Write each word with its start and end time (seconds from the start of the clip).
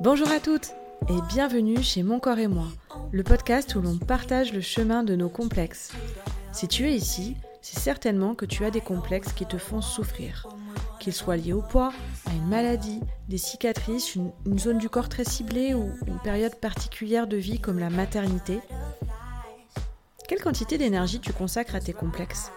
Bonjour 0.00 0.30
à 0.30 0.38
toutes 0.38 0.74
et 1.08 1.20
bienvenue 1.28 1.82
chez 1.82 2.04
Mon 2.04 2.20
Corps 2.20 2.38
et 2.38 2.46
moi, 2.46 2.68
le 3.10 3.24
podcast 3.24 3.74
où 3.74 3.80
l'on 3.80 3.98
partage 3.98 4.52
le 4.52 4.60
chemin 4.60 5.02
de 5.02 5.16
nos 5.16 5.28
complexes. 5.28 5.90
Si 6.52 6.68
tu 6.68 6.86
es 6.86 6.94
ici, 6.94 7.36
c'est 7.62 7.80
certainement 7.80 8.36
que 8.36 8.46
tu 8.46 8.64
as 8.64 8.70
des 8.70 8.80
complexes 8.80 9.32
qui 9.32 9.44
te 9.44 9.58
font 9.58 9.80
souffrir. 9.80 10.46
Qu'ils 11.00 11.12
soient 11.12 11.36
liés 11.36 11.52
au 11.52 11.62
poids, 11.62 11.92
à 12.26 12.32
une 12.32 12.46
maladie, 12.46 13.00
des 13.28 13.38
cicatrices, 13.38 14.14
une, 14.14 14.30
zone 14.56 14.78
du 14.78 14.88
corps 14.88 15.08
très 15.08 15.24
ciblée 15.24 15.74
ou 15.74 15.90
une 16.06 16.20
période 16.20 16.54
particulière 16.54 17.26
de 17.26 17.36
vie 17.36 17.58
comme 17.58 17.80
la 17.80 17.90
maternité. 17.90 18.60
Quelle 20.28 20.40
quantité 20.40 20.78
d'énergie 20.78 21.18
tu 21.18 21.32
consacres 21.32 21.74
à 21.74 21.80
tes 21.80 21.92
complexes? 21.92 22.52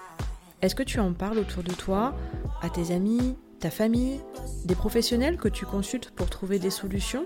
Est-ce 0.62 0.76
que 0.76 0.84
tu 0.84 1.00
en 1.00 1.14
parles 1.14 1.40
autour 1.40 1.64
de 1.64 1.74
toi, 1.74 2.14
à 2.62 2.70
tes 2.70 2.94
amis, 2.94 3.36
ta 3.60 3.72
famille, 3.72 4.20
des 4.66 4.76
professionnels 4.76 5.38
que 5.38 5.48
tu 5.48 5.66
consultes 5.66 6.12
pour 6.12 6.30
trouver 6.30 6.60
des 6.60 6.70
solutions 6.70 7.26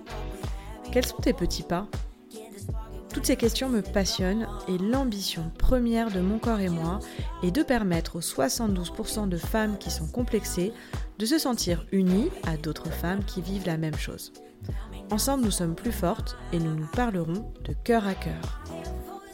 Quels 0.91 1.05
sont 1.05 1.17
tes 1.17 1.33
petits 1.33 1.63
pas 1.63 1.87
Toutes 3.13 3.25
ces 3.25 3.35
questions 3.35 3.69
me 3.69 3.81
passionnent 3.81 4.47
et 4.67 4.77
l'ambition 4.77 5.51
première 5.57 6.11
de 6.11 6.19
mon 6.19 6.39
corps 6.39 6.59
et 6.59 6.69
moi 6.69 6.99
est 7.43 7.51
de 7.51 7.63
permettre 7.63 8.17
aux 8.17 8.21
72% 8.21 9.27
de 9.29 9.37
femmes 9.37 9.77
qui 9.77 9.91
sont 9.91 10.07
complexées 10.07 10.73
de 11.17 11.25
se 11.25 11.37
sentir 11.37 11.85
unies 11.91 12.29
à 12.45 12.57
d'autres 12.57 12.91
femmes 12.91 13.23
qui 13.23 13.41
vivent 13.41 13.67
la 13.67 13.77
même 13.77 13.95
chose. 13.95 14.33
Ensemble, 15.11 15.43
nous 15.43 15.51
sommes 15.51 15.75
plus 15.75 15.91
fortes 15.91 16.35
et 16.51 16.59
nous 16.59 16.75
nous 16.75 16.87
parlerons 16.87 17.53
de 17.63 17.73
cœur 17.83 18.07
à 18.07 18.15
cœur. 18.15 18.63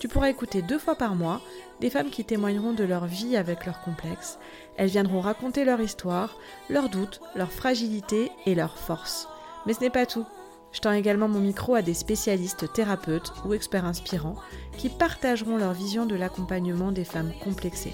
Tu 0.01 0.07
pourras 0.07 0.31
écouter 0.31 0.63
deux 0.63 0.79
fois 0.79 0.95
par 0.95 1.13
mois 1.13 1.41
des 1.79 1.91
femmes 1.91 2.09
qui 2.09 2.25
témoigneront 2.25 2.73
de 2.73 2.83
leur 2.83 3.05
vie 3.05 3.37
avec 3.37 3.67
leurs 3.67 3.81
complexes. 3.81 4.39
Elles 4.75 4.89
viendront 4.89 5.21
raconter 5.21 5.63
leur 5.63 5.79
histoire, 5.79 6.39
leurs 6.71 6.89
doutes, 6.89 7.21
leurs 7.35 7.51
fragilités 7.51 8.31
et 8.47 8.55
leurs 8.55 8.79
forces. 8.79 9.29
Mais 9.67 9.73
ce 9.73 9.81
n'est 9.81 9.91
pas 9.91 10.07
tout. 10.07 10.25
Je 10.71 10.79
tends 10.79 10.91
également 10.91 11.27
mon 11.27 11.39
micro 11.39 11.75
à 11.75 11.83
des 11.83 11.93
spécialistes 11.93 12.73
thérapeutes 12.73 13.31
ou 13.45 13.53
experts 13.53 13.85
inspirants 13.85 14.37
qui 14.75 14.89
partageront 14.89 15.57
leur 15.57 15.73
vision 15.73 16.07
de 16.07 16.15
l'accompagnement 16.15 16.91
des 16.91 17.05
femmes 17.05 17.33
complexées. 17.43 17.93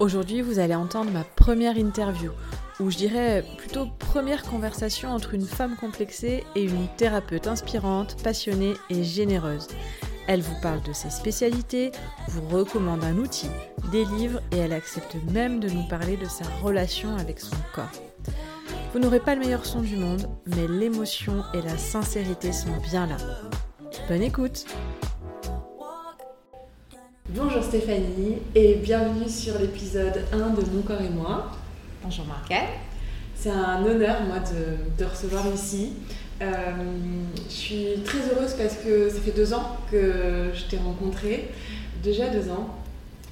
Aujourd'hui, 0.00 0.42
vous 0.42 0.58
allez 0.58 0.74
entendre 0.74 1.12
ma 1.12 1.22
première 1.22 1.78
interview, 1.78 2.32
ou 2.80 2.90
je 2.90 2.96
dirais 2.96 3.44
plutôt 3.56 3.86
première 3.98 4.42
conversation 4.42 5.10
entre 5.10 5.34
une 5.34 5.46
femme 5.46 5.76
complexée 5.76 6.44
et 6.56 6.64
une 6.64 6.88
thérapeute 6.96 7.46
inspirante, 7.46 8.22
passionnée 8.22 8.74
et 8.90 9.04
généreuse. 9.04 9.68
Elle 10.26 10.40
vous 10.40 10.60
parle 10.62 10.82
de 10.82 10.92
ses 10.92 11.10
spécialités, 11.10 11.92
vous 12.28 12.48
recommande 12.48 13.04
un 13.04 13.16
outil, 13.18 13.50
des 13.92 14.04
livres 14.04 14.40
et 14.52 14.58
elle 14.58 14.72
accepte 14.72 15.16
même 15.32 15.60
de 15.60 15.68
nous 15.68 15.86
parler 15.86 16.16
de 16.16 16.26
sa 16.26 16.44
relation 16.62 17.14
avec 17.16 17.40
son 17.40 17.56
corps. 17.74 17.92
Vous 18.92 19.00
n'aurez 19.00 19.20
pas 19.20 19.34
le 19.34 19.40
meilleur 19.40 19.66
son 19.66 19.80
du 19.80 19.96
monde, 19.96 20.28
mais 20.46 20.66
l'émotion 20.66 21.42
et 21.52 21.60
la 21.60 21.76
sincérité 21.76 22.52
sont 22.52 22.76
bien 22.90 23.06
là. 23.06 23.16
Bonne 24.08 24.22
écoute 24.22 24.66
Bonjour 27.30 27.62
Stéphanie 27.62 28.38
et 28.54 28.76
bienvenue 28.76 29.28
sur 29.28 29.58
l'épisode 29.58 30.24
1 30.32 30.50
de 30.50 30.70
Mon 30.70 30.82
corps 30.82 31.00
et 31.00 31.10
moi. 31.10 31.50
Bonjour 32.04 32.26
Marquette. 32.26 32.68
C'est 33.34 33.48
un 33.48 33.82
honneur, 33.82 34.20
moi, 34.24 34.36
de 34.40 35.02
te 35.02 35.08
recevoir 35.08 35.42
ici. 35.54 35.92
Euh, 36.42 36.44
je 37.48 37.50
suis 37.50 37.86
très 38.04 38.18
heureuse 38.18 38.52
parce 38.58 38.74
que 38.76 39.08
ça 39.08 39.20
fait 39.22 39.30
deux 39.30 39.54
ans 39.54 39.78
que 39.90 40.50
je 40.52 40.64
t'ai 40.64 40.76
rencontré, 40.76 41.48
déjà 42.02 42.28
deux 42.28 42.50
ans. 42.50 42.76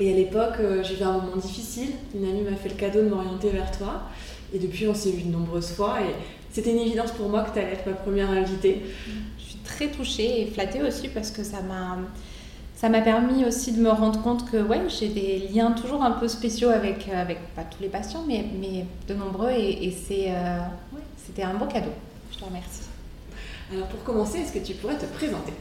Et 0.00 0.10
à 0.10 0.16
l'époque, 0.16 0.54
euh, 0.60 0.82
j'ai 0.82 0.94
vu 0.94 1.02
un 1.02 1.18
moment 1.18 1.36
difficile. 1.36 1.90
Une 2.14 2.24
amie 2.24 2.40
m'a 2.40 2.56
fait 2.56 2.70
le 2.70 2.76
cadeau 2.76 3.02
de 3.02 3.10
m'orienter 3.10 3.50
vers 3.50 3.70
toi. 3.76 4.04
Et 4.54 4.58
depuis, 4.58 4.88
on 4.88 4.94
s'est 4.94 5.10
vu 5.10 5.24
de 5.24 5.32
nombreuses 5.32 5.72
fois. 5.72 6.00
Et 6.00 6.14
c'était 6.50 6.70
une 6.70 6.78
évidence 6.80 7.10
pour 7.12 7.28
moi 7.28 7.42
que 7.42 7.52
tu 7.52 7.58
allais 7.58 7.74
être 7.74 7.86
ma 7.86 7.92
première 7.92 8.30
invitée. 8.30 8.80
Je 9.38 9.44
suis 9.44 9.58
très 9.64 9.88
touchée 9.88 10.40
et 10.40 10.46
flattée 10.46 10.82
aussi 10.82 11.08
parce 11.08 11.30
que 11.30 11.44
ça 11.44 11.61
m'a 11.61 11.98
ça 12.82 12.88
m'a 12.88 13.00
permis 13.00 13.44
aussi 13.44 13.70
de 13.70 13.80
me 13.80 13.90
rendre 13.90 14.20
compte 14.22 14.50
que 14.50 14.56
ouais, 14.56 14.80
j'ai 14.88 15.06
des 15.06 15.48
liens 15.54 15.70
toujours 15.70 16.02
un 16.02 16.10
peu 16.10 16.26
spéciaux 16.26 16.68
avec, 16.68 17.08
euh, 17.08 17.22
avec 17.22 17.38
pas 17.54 17.62
tous 17.62 17.80
les 17.80 17.88
patients, 17.88 18.24
mais, 18.26 18.44
mais 18.60 18.84
de 19.06 19.14
nombreux, 19.14 19.52
et, 19.52 19.92
c'est, 19.92 20.30
euh, 20.30 20.58
c'était 21.16 21.44
un 21.44 21.54
beau 21.54 21.66
cadeau. 21.66 21.92
Je 22.32 22.38
te 22.38 22.44
remercie. 22.44 22.82
Alors 23.72 23.86
pour 23.86 24.02
commencer, 24.02 24.40
est-ce 24.40 24.52
que 24.52 24.58
tu 24.58 24.74
pourrais 24.74 24.96
te 24.96 25.04
présenter? 25.04 25.52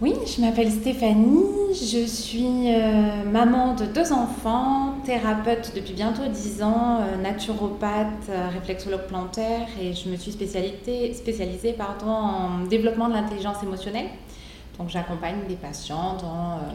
Oui, 0.00 0.14
je 0.26 0.40
m'appelle 0.40 0.72
Stéphanie, 0.72 1.44
je 1.74 2.06
suis 2.06 2.72
euh, 2.74 3.22
maman 3.30 3.74
de 3.74 3.84
deux 3.84 4.10
enfants, 4.10 4.94
thérapeute 5.04 5.72
depuis 5.76 5.92
bientôt 5.92 6.22
dix 6.32 6.62
ans, 6.62 7.00
naturopathe, 7.22 8.30
réflexologue 8.54 9.06
plantaire, 9.08 9.68
et 9.78 9.92
je 9.92 10.08
me 10.08 10.16
suis 10.16 10.32
spécialisée, 10.32 11.12
spécialisée 11.12 11.74
pardon, 11.74 12.10
en 12.10 12.64
développement 12.64 13.08
de 13.08 13.12
l'intelligence 13.12 13.62
émotionnelle. 13.62 14.06
Donc 14.82 14.90
j'accompagne 14.90 15.36
les 15.48 15.54
patients 15.54 16.16
dans 16.16 16.54
euh, 16.54 16.72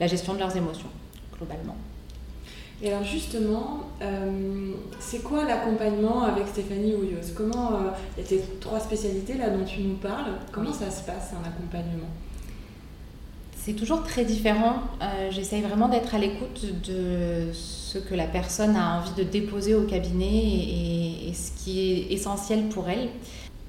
la 0.00 0.06
gestion 0.06 0.32
de 0.32 0.38
leurs 0.38 0.56
émotions, 0.56 0.88
globalement. 1.36 1.76
Et 2.80 2.90
alors 2.90 3.04
justement, 3.04 3.80
euh, 4.00 4.72
c'est 4.98 5.22
quoi 5.22 5.44
l'accompagnement 5.44 6.22
avec 6.22 6.48
Stéphanie 6.48 6.94
Houilleuse? 6.94 7.34
Comment, 7.36 7.74
euh, 7.74 7.76
il 8.16 8.22
y 8.22 8.24
a 8.24 8.28
tes 8.30 8.42
trois 8.58 8.80
spécialités 8.80 9.34
là 9.34 9.50
dont 9.50 9.66
tu 9.66 9.82
nous 9.82 9.96
parles, 9.96 10.32
comment 10.50 10.72
ça 10.72 10.90
se 10.90 11.02
passe 11.02 11.34
un 11.34 11.46
accompagnement? 11.46 12.08
C'est 13.54 13.74
toujours 13.74 14.02
très 14.02 14.24
différent. 14.24 14.76
J'essaye 15.30 15.60
vraiment 15.60 15.88
d'être 15.88 16.16
à 16.16 16.18
l'écoute 16.18 16.64
de 16.82 17.52
ce 17.52 17.98
que 17.98 18.14
la 18.14 18.26
personne 18.26 18.74
a 18.74 18.98
envie 18.98 19.12
de 19.12 19.22
déposer 19.22 19.74
au 19.74 19.82
cabinet 19.82 20.34
et, 20.34 21.28
et, 21.28 21.34
ce 21.34 21.52
qui 21.62 21.78
est 21.78 22.12
essentiel 22.12 22.70
pour 22.70 22.88
elle. 22.88 23.08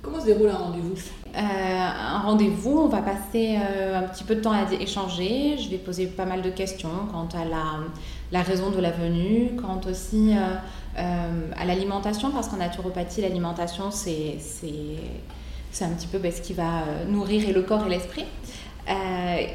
Comment 0.03 0.19
se 0.19 0.25
déroule 0.25 0.49
un 0.49 0.57
rendez-vous? 0.57 0.95
Euh, 1.33 1.39
Un 1.39 2.19
rendez-vous, 2.19 2.77
on 2.77 2.87
va 2.89 3.01
passer 3.01 3.57
euh, 3.57 3.99
un 3.99 4.03
petit 4.03 4.25
peu 4.25 4.35
de 4.35 4.41
temps 4.41 4.51
à 4.51 4.69
échanger. 4.73 5.57
Je 5.57 5.69
vais 5.69 5.77
poser 5.77 6.07
pas 6.07 6.25
mal 6.25 6.41
de 6.41 6.49
questions 6.49 6.89
quant 7.09 7.29
à 7.39 7.45
la, 7.45 7.63
la 8.33 8.41
raison 8.41 8.69
de 8.69 8.81
la 8.81 8.91
venue, 8.91 9.51
quant 9.55 9.79
aussi 9.89 10.33
euh, 10.35 11.51
à 11.55 11.65
l'alimentation, 11.65 12.31
parce 12.31 12.49
qu'en 12.49 12.57
naturopathie, 12.57 13.21
l'alimentation, 13.21 13.91
c'est 13.91 14.37
un 15.81 15.89
petit 15.89 16.07
peu 16.07 16.17
ben, 16.17 16.33
ce 16.33 16.41
qui 16.41 16.53
va 16.53 16.83
nourrir 17.07 17.53
le 17.53 17.61
corps 17.61 17.87
et 17.87 17.89
l'esprit. 17.89 18.25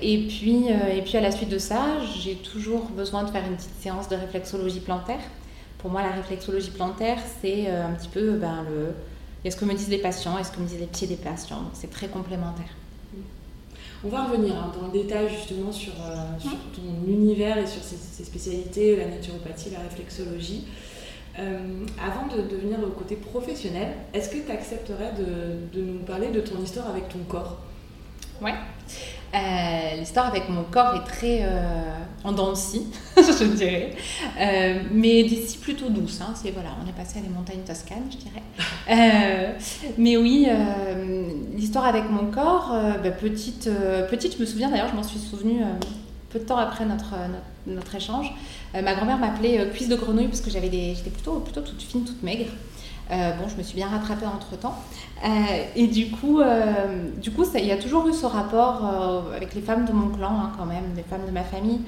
et, 0.01 0.27
puis, 0.29 0.69
et 0.69 1.03
puis 1.03 1.19
à 1.19 1.21
la 1.21 1.31
suite 1.31 1.51
de 1.51 1.59
ça, 1.59 1.99
j'ai 2.23 2.37
toujours 2.37 2.87
besoin 2.87 3.23
de 3.23 3.29
faire 3.29 3.45
une 3.47 3.57
petite 3.57 3.79
séance 3.83 4.09
de 4.09 4.17
réflexologie 4.17 4.81
plantaire. 4.81 5.21
Pour 5.77 5.91
moi, 5.91 6.03
la 6.03 6.13
réflexologie 6.13 6.71
plantaire, 6.71 7.19
c'est 7.43 7.69
un 7.69 7.93
petit 7.93 8.09
peu 8.09 8.33
ben, 8.39 8.65
le, 8.67 8.95
est 9.45 9.51
ce 9.51 9.57
que 9.57 9.65
me 9.65 9.75
disent 9.75 9.89
les 9.89 9.99
patients, 9.99 10.39
est 10.39 10.45
ce 10.45 10.53
que 10.53 10.61
me 10.61 10.67
disent 10.67 10.81
les 10.81 10.87
pieds 10.87 11.07
des 11.07 11.17
patients. 11.17 11.63
C'est 11.75 11.91
très 11.91 12.09
complémentaire. 12.09 12.71
On 14.05 14.09
va 14.09 14.25
revenir 14.25 14.55
hein, 14.55 14.73
dans 14.79 14.87
le 14.87 14.93
détail 14.93 15.29
justement 15.29 15.73
sur, 15.73 15.93
euh, 15.95 16.49
ton 16.75 17.11
univers 17.11 17.59
et 17.59 17.67
sur 17.67 17.83
ses, 17.83 18.25
spécialités, 18.25 18.95
la 18.97 19.07
naturopathie, 19.07 19.71
la 19.71 19.81
réflexologie. 19.81 20.65
Euh, 21.39 21.85
avant 22.01 22.27
de, 22.27 22.43
devenir 22.43 22.79
au 22.81 22.91
côté 22.91 23.17
professionnel, 23.17 23.95
est-ce 24.13 24.29
que 24.31 24.39
tu 24.39 24.51
accepterais 24.53 25.13
de, 25.19 25.79
de, 25.79 25.85
nous 25.85 25.99
parler 26.01 26.29
de 26.29 26.41
ton 26.41 26.63
histoire 26.63 26.89
avec 26.89 27.09
ton 27.09 27.19
corps? 27.29 27.59
Ouais. 28.41 28.55
Euh, 29.35 29.97
l'histoire 29.99 30.27
avec 30.27 30.49
mon 30.49 30.63
corps 30.65 30.95
est 30.95 31.07
très 31.07 31.41
euh, 31.43 31.93
je 33.17 33.45
dirais, 33.45 33.91
euh, 34.41 34.81
mais 34.91 35.23
d'ici 35.25 35.59
plutôt 35.59 35.91
douce. 35.91 36.21
Hein. 36.23 36.33
C'est 36.35 36.51
voilà, 36.51 36.71
on 36.83 36.89
est 36.89 36.93
passé 36.93 37.19
à 37.19 37.23
des 37.23 37.29
montagnes 37.29 37.61
toscanes, 37.67 38.09
je 38.11 38.17
dirais. 38.17 39.57
mais 39.99 40.17
oui, 40.17 40.49
l'histoire 41.55 41.87
avec 41.87 42.11
mon 42.11 42.31
corps, 42.31 42.75
bah, 43.03 43.11
petite, 43.11 43.71
petite, 44.11 44.37
je 44.37 44.41
me 44.41 44.47
souviens 44.47 44.71
d'ailleurs, 44.71 44.89
je 44.91 44.97
m'en 44.97 45.03
suis 45.03 45.19
souvenue 45.19 45.63
peu 46.31 46.39
de 46.39 46.45
temps 46.45 46.59
après 46.59 46.85
notre, 46.85 47.15
notre, 47.67 47.95
échange. 47.95 48.33
ma 48.75 48.95
grand-mère 48.95 49.19
m'appelait 49.19 49.69
cuisse 49.71 49.89
de 49.89 49.97
grenouille 49.97 50.29
parce 50.29 50.41
que 50.41 50.51
j'avais 50.51 50.69
des, 50.69 50.95
j'étais 50.95 51.11
plutôt, 51.11 51.41
plutôt 51.41 51.61
toute 51.61 51.83
fine, 51.83 52.05
toute 52.05 52.23
maigre. 52.23 52.47
Euh, 53.11 53.33
bon, 53.33 53.49
je 53.49 53.57
me 53.57 53.63
suis 53.63 53.75
bien 53.75 53.89
rattrapée 53.89 54.27
entre 54.27 54.59
temps. 54.59 54.77
Euh, 55.25 55.29
et 55.75 55.87
du 55.87 56.11
coup, 56.11 56.41
euh, 56.41 57.11
du 57.17 57.31
coup 57.31 57.45
il 57.55 57.65
y 57.65 57.73
a 57.73 57.79
toujours 57.79 58.07
eu 58.07 58.13
ce 58.13 58.27
rapport 58.27 58.85
avec 59.35 59.55
les 59.55 59.63
femmes 59.63 59.87
de 59.87 59.93
mon 59.93 60.09
clan, 60.09 60.41
hein, 60.41 60.53
quand 60.59 60.67
même, 60.67 60.85
les 60.95 61.03
femmes 61.03 61.27
de 61.27 61.31
ma 61.31 61.45
famille, 61.45 61.81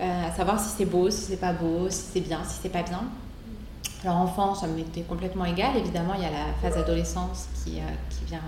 à 0.00 0.32
savoir 0.36 0.60
si 0.60 0.68
c'est 0.76 0.84
beau, 0.84 1.10
si 1.10 1.22
c'est 1.22 1.40
pas 1.40 1.52
beau, 1.52 1.90
si 1.90 2.02
c'est 2.12 2.20
bien, 2.20 2.40
si 2.44 2.58
c'est 2.62 2.68
pas 2.68 2.82
bien. 2.82 3.02
Alors, 4.04 4.18
enfant, 4.18 4.54
ça 4.54 4.68
m'était 4.68 5.02
complètement 5.02 5.44
égal. 5.44 5.76
Évidemment, 5.76 6.14
il 6.14 6.22
y 6.22 6.26
a 6.26 6.30
la 6.30 6.52
phase 6.62 6.78
adolescence 6.78 7.48
qui, 7.64 7.80
vient 8.26 8.40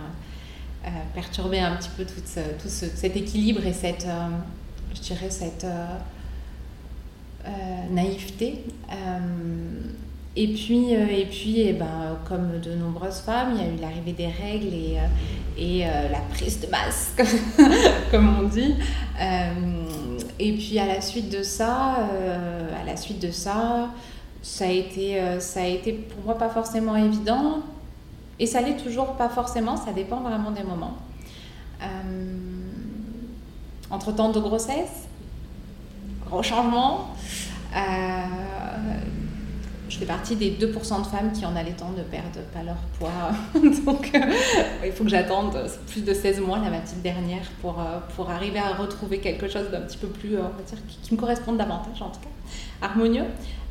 perturber 1.14 1.58
un 1.58 1.74
petit 1.76 1.90
peu 1.96 2.04
tout, 2.04 2.20
tout 2.62 2.68
cet 2.68 3.16
équilibre 3.16 3.66
et 3.66 3.72
cette, 3.72 4.06
je 4.94 5.00
dirais, 5.00 5.30
cette 5.30 5.66
naïveté. 7.90 8.64
Et 10.36 10.46
puis, 10.46 10.94
euh, 10.94 11.06
et 11.08 11.26
puis 11.26 11.60
et 11.60 11.72
ben, 11.72 12.16
comme 12.28 12.60
de 12.60 12.74
nombreuses 12.74 13.18
femmes, 13.18 13.56
il 13.56 13.62
y 13.62 13.68
a 13.68 13.72
eu 13.72 13.76
l'arrivée 13.80 14.12
des 14.12 14.28
règles 14.28 14.72
et, 14.72 14.98
euh, 14.98 15.58
et 15.58 15.86
euh, 15.86 16.08
la 16.08 16.20
prise 16.32 16.60
de 16.60 16.68
masque, 16.68 17.22
comme 18.12 18.38
on 18.38 18.42
dit. 18.44 18.76
et 20.38 20.52
puis 20.52 20.78
à 20.78 20.86
la 20.86 21.00
suite 21.00 21.30
de 21.30 21.42
ça, 21.42 21.96
à 22.80 22.84
la 22.86 22.96
suite 22.96 23.20
de 23.20 23.32
ça, 23.32 23.90
ça 24.40 24.66
a 24.66 24.68
été, 24.68 25.20
ça 25.40 25.62
a 25.62 25.66
été 25.66 25.92
pour 25.92 26.24
moi 26.24 26.38
pas 26.38 26.48
forcément 26.48 26.96
évident 26.96 27.58
Et 28.38 28.46
ça 28.46 28.62
l'est 28.62 28.76
toujours 28.76 29.16
pas 29.16 29.28
forcément, 29.28 29.76
ça 29.76 29.92
dépend 29.92 30.20
vraiment 30.20 30.52
des 30.52 30.62
moments. 30.62 30.96
entre 33.90 34.12
temps 34.12 34.30
de 34.30 34.38
grossesse, 34.38 35.08
gros 36.26 36.42
changement. 36.42 37.08
Je 39.90 39.98
fais 39.98 40.06
partie 40.06 40.36
des 40.36 40.52
2% 40.52 41.02
de 41.02 41.06
femmes 41.06 41.32
qui 41.32 41.44
en 41.44 41.52
temps 41.52 41.92
ne 41.96 42.02
perdent 42.02 42.44
pas 42.54 42.62
leur 42.62 42.76
poids. 42.98 43.10
Donc 43.84 44.12
il 44.84 44.92
faut 44.92 45.04
que 45.04 45.10
j'attende 45.10 45.58
plus 45.88 46.02
de 46.02 46.14
16 46.14 46.40
mois, 46.40 46.58
la 46.58 46.70
ma 46.70 46.78
petite 46.78 47.02
dernière, 47.02 47.42
pour, 47.60 47.76
pour 48.16 48.30
arriver 48.30 48.58
à 48.58 48.74
retrouver 48.74 49.18
quelque 49.18 49.48
chose 49.48 49.70
d'un 49.70 49.80
petit 49.82 49.98
peu 49.98 50.08
plus, 50.08 50.38
on 50.38 50.42
va 50.42 50.62
dire, 50.66 50.78
qui, 51.02 51.14
me 51.14 51.18
corresponde 51.18 51.58
davantage 51.58 52.00
en 52.00 52.08
tout 52.08 52.20
cas 52.20 52.28
harmonieux. 52.82 53.24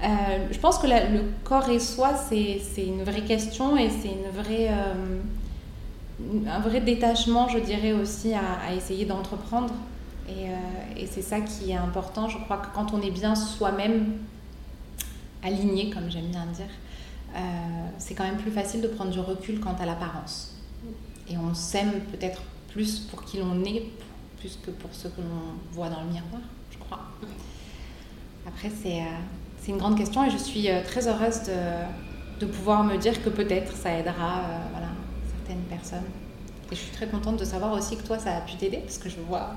Euh, 0.04 0.08
je 0.52 0.60
pense 0.60 0.78
que 0.78 0.88
le 0.88 1.22
corps 1.44 1.70
et 1.70 1.80
soi, 1.80 2.14
c'est 2.16 2.62
une 2.78 3.04
vraie 3.04 3.24
question 3.24 3.78
et 3.78 3.90
c'est 3.90 4.10
une 4.10 4.32
vraie, 4.32 4.70
euh, 4.70 5.20
un 6.48 6.60
vrai 6.60 6.82
détachement, 6.82 7.50
je 7.50 7.60
dirais 7.60 7.94
aussi, 7.94 8.34
à, 8.34 8.74
essayer 8.74 9.06
d'entreprendre. 9.06 9.74
Euh, 10.30 10.56
et 10.96 11.08
c'est 11.08 11.24
ça 11.24 11.42
qui 11.42 11.72
est 11.72 11.78
important. 11.78 12.30
Je 12.30 12.38
crois 12.38 12.58
que 12.58 12.68
quand 12.74 12.94
on 12.94 13.02
est 13.02 13.12
bien 13.12 13.36
soi-même, 13.36 14.14
aligné, 15.44 15.90
comme 15.90 16.10
j'aime 16.10 16.28
bien 16.28 16.46
dire, 16.48 16.70
c'est 17.98 18.16
quand 18.16 18.24
même 18.24 18.38
plus 18.38 18.52
facile 18.52 18.82
de 18.82 18.88
prendre 18.88 19.12
du 19.12 19.20
recul 19.20 19.60
quant 19.60 19.76
à 19.80 19.86
l'apparence. 19.86 20.56
Et 21.30 21.38
on 21.38 21.54
s'aime 21.54 22.02
peut-être 22.12 22.42
plus 22.70 23.00
pour 23.00 23.24
qui 23.24 23.38
l'on 23.38 23.64
est, 23.64 23.84
plus 24.40 24.58
que 24.64 24.72
pour 24.72 24.90
ce 24.94 25.08
que 25.08 25.22
l'on 25.22 25.54
voit 25.72 25.90
dans 25.90 26.02
le 26.02 26.08
miroir, 26.08 26.42
je 26.72 26.78
crois. 26.78 27.02
Après, 28.48 28.70
euh, 28.70 29.02
c'est 29.62 29.72
une 29.72 29.78
grande 29.78 29.98
question 29.98 30.26
et 30.26 30.30
je 30.30 30.38
suis 30.38 30.70
euh, 30.70 30.82
très 30.84 31.08
heureuse 31.08 31.42
de, 31.44 32.40
de 32.40 32.46
pouvoir 32.46 32.84
me 32.84 32.98
dire 32.98 33.22
que 33.24 33.30
peut-être 33.30 33.76
ça 33.76 33.92
aidera 33.92 34.40
euh, 34.40 34.58
voilà, 34.72 34.88
certaines 35.38 35.64
personnes. 35.64 36.06
Et 36.72 36.76
je 36.76 36.82
suis 36.82 36.92
très 36.92 37.08
contente 37.08 37.38
de 37.38 37.46
savoir 37.46 37.74
aussi 37.74 37.98
que 37.98 38.04
toi, 38.04 38.18
ça 38.18 38.38
a 38.38 38.42
pu 38.42 38.56
t'aider 38.56 38.78
parce 38.78 38.98
que 38.98 39.10
je 39.10 39.20
vois 39.20 39.52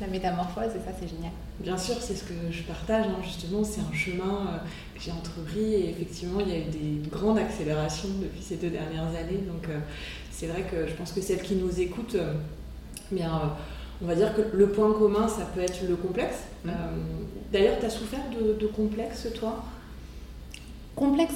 la 0.00 0.06
métamorphose 0.06 0.70
et 0.76 0.84
ça, 0.84 0.92
c'est 0.98 1.08
génial. 1.08 1.32
Bien 1.60 1.76
sûr, 1.76 1.96
c'est 2.00 2.14
ce 2.14 2.24
que 2.24 2.34
je 2.50 2.62
partage, 2.62 3.06
hein, 3.06 3.20
justement, 3.22 3.64
c'est 3.64 3.80
un 3.80 3.92
chemin 3.92 4.60
que 4.94 5.00
j'ai 5.00 5.10
entrepris 5.10 5.74
et 5.74 5.90
effectivement, 5.90 6.40
il 6.40 6.48
y 6.48 6.52
a 6.52 6.58
eu 6.58 6.70
des 6.70 7.08
grandes 7.08 7.38
accélérations 7.38 8.08
depuis 8.20 8.42
ces 8.42 8.56
deux 8.56 8.70
dernières 8.70 9.08
années. 9.08 9.42
Donc, 9.46 9.68
c'est 10.30 10.46
vrai 10.46 10.62
que 10.62 10.86
je 10.86 10.94
pense 10.94 11.12
que 11.12 11.20
celles 11.20 11.42
qui 11.42 11.56
nous 11.56 11.80
écoutent, 11.80 12.16
bien, 13.10 13.56
on 14.02 14.06
va 14.06 14.14
dire 14.14 14.34
que 14.34 14.42
le 14.56 14.68
point 14.70 14.92
commun, 14.92 15.26
ça 15.26 15.44
peut 15.54 15.60
être 15.60 15.82
le 15.88 15.96
complexe. 15.96 16.44
Mmh. 16.64 16.70
D'ailleurs, 17.52 17.78
tu 17.80 17.86
as 17.86 17.90
souffert 17.90 18.20
de, 18.30 18.66
complexe, 18.66 19.26
toi? 19.34 19.64
Complexe 20.94 21.34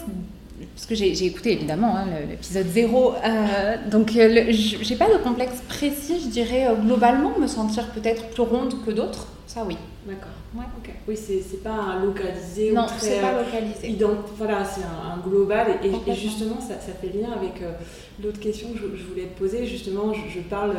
parce 0.74 0.86
que 0.86 0.94
j'ai 0.94 1.26
écouté 1.26 1.52
évidemment 1.52 1.96
hein, 1.96 2.06
l'épisode 2.28 2.66
0, 2.66 3.14
euh, 3.14 3.76
donc 3.90 4.16
euh, 4.16 4.46
j'ai 4.50 4.96
pas 4.96 5.08
de 5.08 5.18
complexe 5.18 5.62
précis, 5.68 6.20
je 6.24 6.28
dirais 6.28 6.66
euh, 6.66 6.74
globalement 6.74 7.38
me 7.38 7.46
sentir 7.46 7.88
peut-être 7.90 8.28
plus 8.30 8.42
ronde 8.42 8.74
que 8.84 8.90
d'autres, 8.90 9.26
ça 9.46 9.64
oui. 9.66 9.76
D'accord. 10.06 10.32
Ouais. 10.54 10.64
Oui, 11.06 11.16
c'est 11.16 11.62
pas 11.62 11.98
localisé. 12.02 12.72
Non, 12.72 12.86
c'est 12.98 13.20
pas 13.20 13.40
localisé. 13.40 13.96
voilà, 14.36 14.64
c'est 14.64 14.82
un, 14.82 15.18
global. 15.26 15.78
Et, 15.84 16.14
justement, 16.14 16.60
ça, 16.60 16.74
ça, 16.80 16.92
fait 17.00 17.16
lien 17.16 17.30
avec 17.30 17.62
euh, 17.62 17.72
l'autre 18.22 18.40
question 18.40 18.68
que 18.72 18.78
je, 18.78 19.04
voulais 19.04 19.26
te 19.26 19.38
poser. 19.38 19.64
Justement, 19.64 20.12
je, 20.12 20.40
parle 20.40 20.74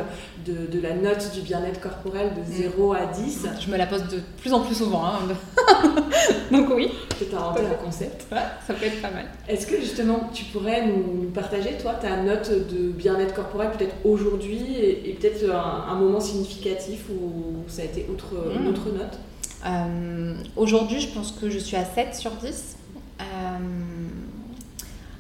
de, 0.46 0.68
de, 0.68 0.82
la 0.82 0.94
note 0.96 1.32
du 1.34 1.42
bien-être 1.42 1.80
corporel 1.80 2.32
de 2.36 2.54
0 2.54 2.92
mm. 2.92 2.96
à 2.96 3.06
10. 3.06 3.48
Je 3.66 3.72
me 3.72 3.78
la 3.78 3.88
pose 3.88 4.04
de 4.10 4.20
plus 4.42 4.54
en 4.54 4.60
plus 4.60 4.76
souvent. 4.76 5.06
Hein. 5.06 5.20
Donc 6.52 6.70
oui. 6.76 6.90
As 7.32 7.38
inventé 7.38 7.62
un 7.66 7.84
concept. 7.84 8.26
ça 8.30 8.74
peut 8.74 8.86
être 8.86 9.02
pas 9.02 9.12
mal. 9.12 9.26
Est-ce 9.48 9.66
que 9.66 9.80
justement, 9.80 10.30
tu 10.34 10.44
pourrais 10.46 10.86
nous 10.86 11.30
partager, 11.34 11.78
toi, 11.82 11.94
ta 11.94 12.22
note 12.22 12.52
de 12.52 12.90
bien-être 12.90 13.34
corporel, 13.34 13.72
peut-être 13.72 13.96
aujourd'hui, 14.04 14.62
et, 14.76 15.18
peut-être 15.20 15.50
un, 15.50 15.96
moment 15.96 16.20
significatif 16.20 17.06
où 17.10 17.64
ça 17.68 17.84
a 17.84 17.86
été 17.86 18.06
autre, 18.12 18.36
mm. 18.60 18.68
autre 18.68 18.92
note 18.92 19.20
euh, 19.66 20.36
aujourd'hui, 20.56 21.00
je 21.00 21.08
pense 21.10 21.32
que 21.32 21.50
je 21.50 21.58
suis 21.58 21.78
à 21.78 21.86
7 21.86 22.16
sur 22.16 22.32
10. 22.32 22.78
Euh, 23.22 23.24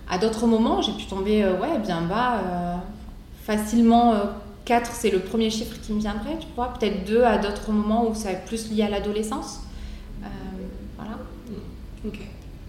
à 0.09 0.18
d'autres 0.18 0.47
moments, 0.47 0.81
j'ai 0.81 0.91
pu 0.94 1.06
tomber 1.06 1.44
euh, 1.44 1.59
ouais, 1.59 1.80
bien 1.80 2.01
bas. 2.01 2.81
facilement, 3.44 4.15
4, 4.65 4.91
c'est 4.91 5.12
le 5.12 5.19
premier 5.19 5.50
chiffre 5.50 5.77
qui 5.81 5.94
me 5.94 6.00
viendrait, 6.00 6.38
tu 6.39 6.47
vois. 6.56 6.74
Peut-être 6.74 7.06
2 7.06 7.24
à 7.24 7.38
d'autres 7.38 7.71
moments 7.71 8.07
où 8.09 8.15
ça 8.15 8.31
est 8.31 8.45
plus 8.45 8.69
lié 8.71 8.83
à 8.83 8.89
l'adolescence. 8.89 9.62
voilà. 10.97 11.18
Ok, 12.06 12.19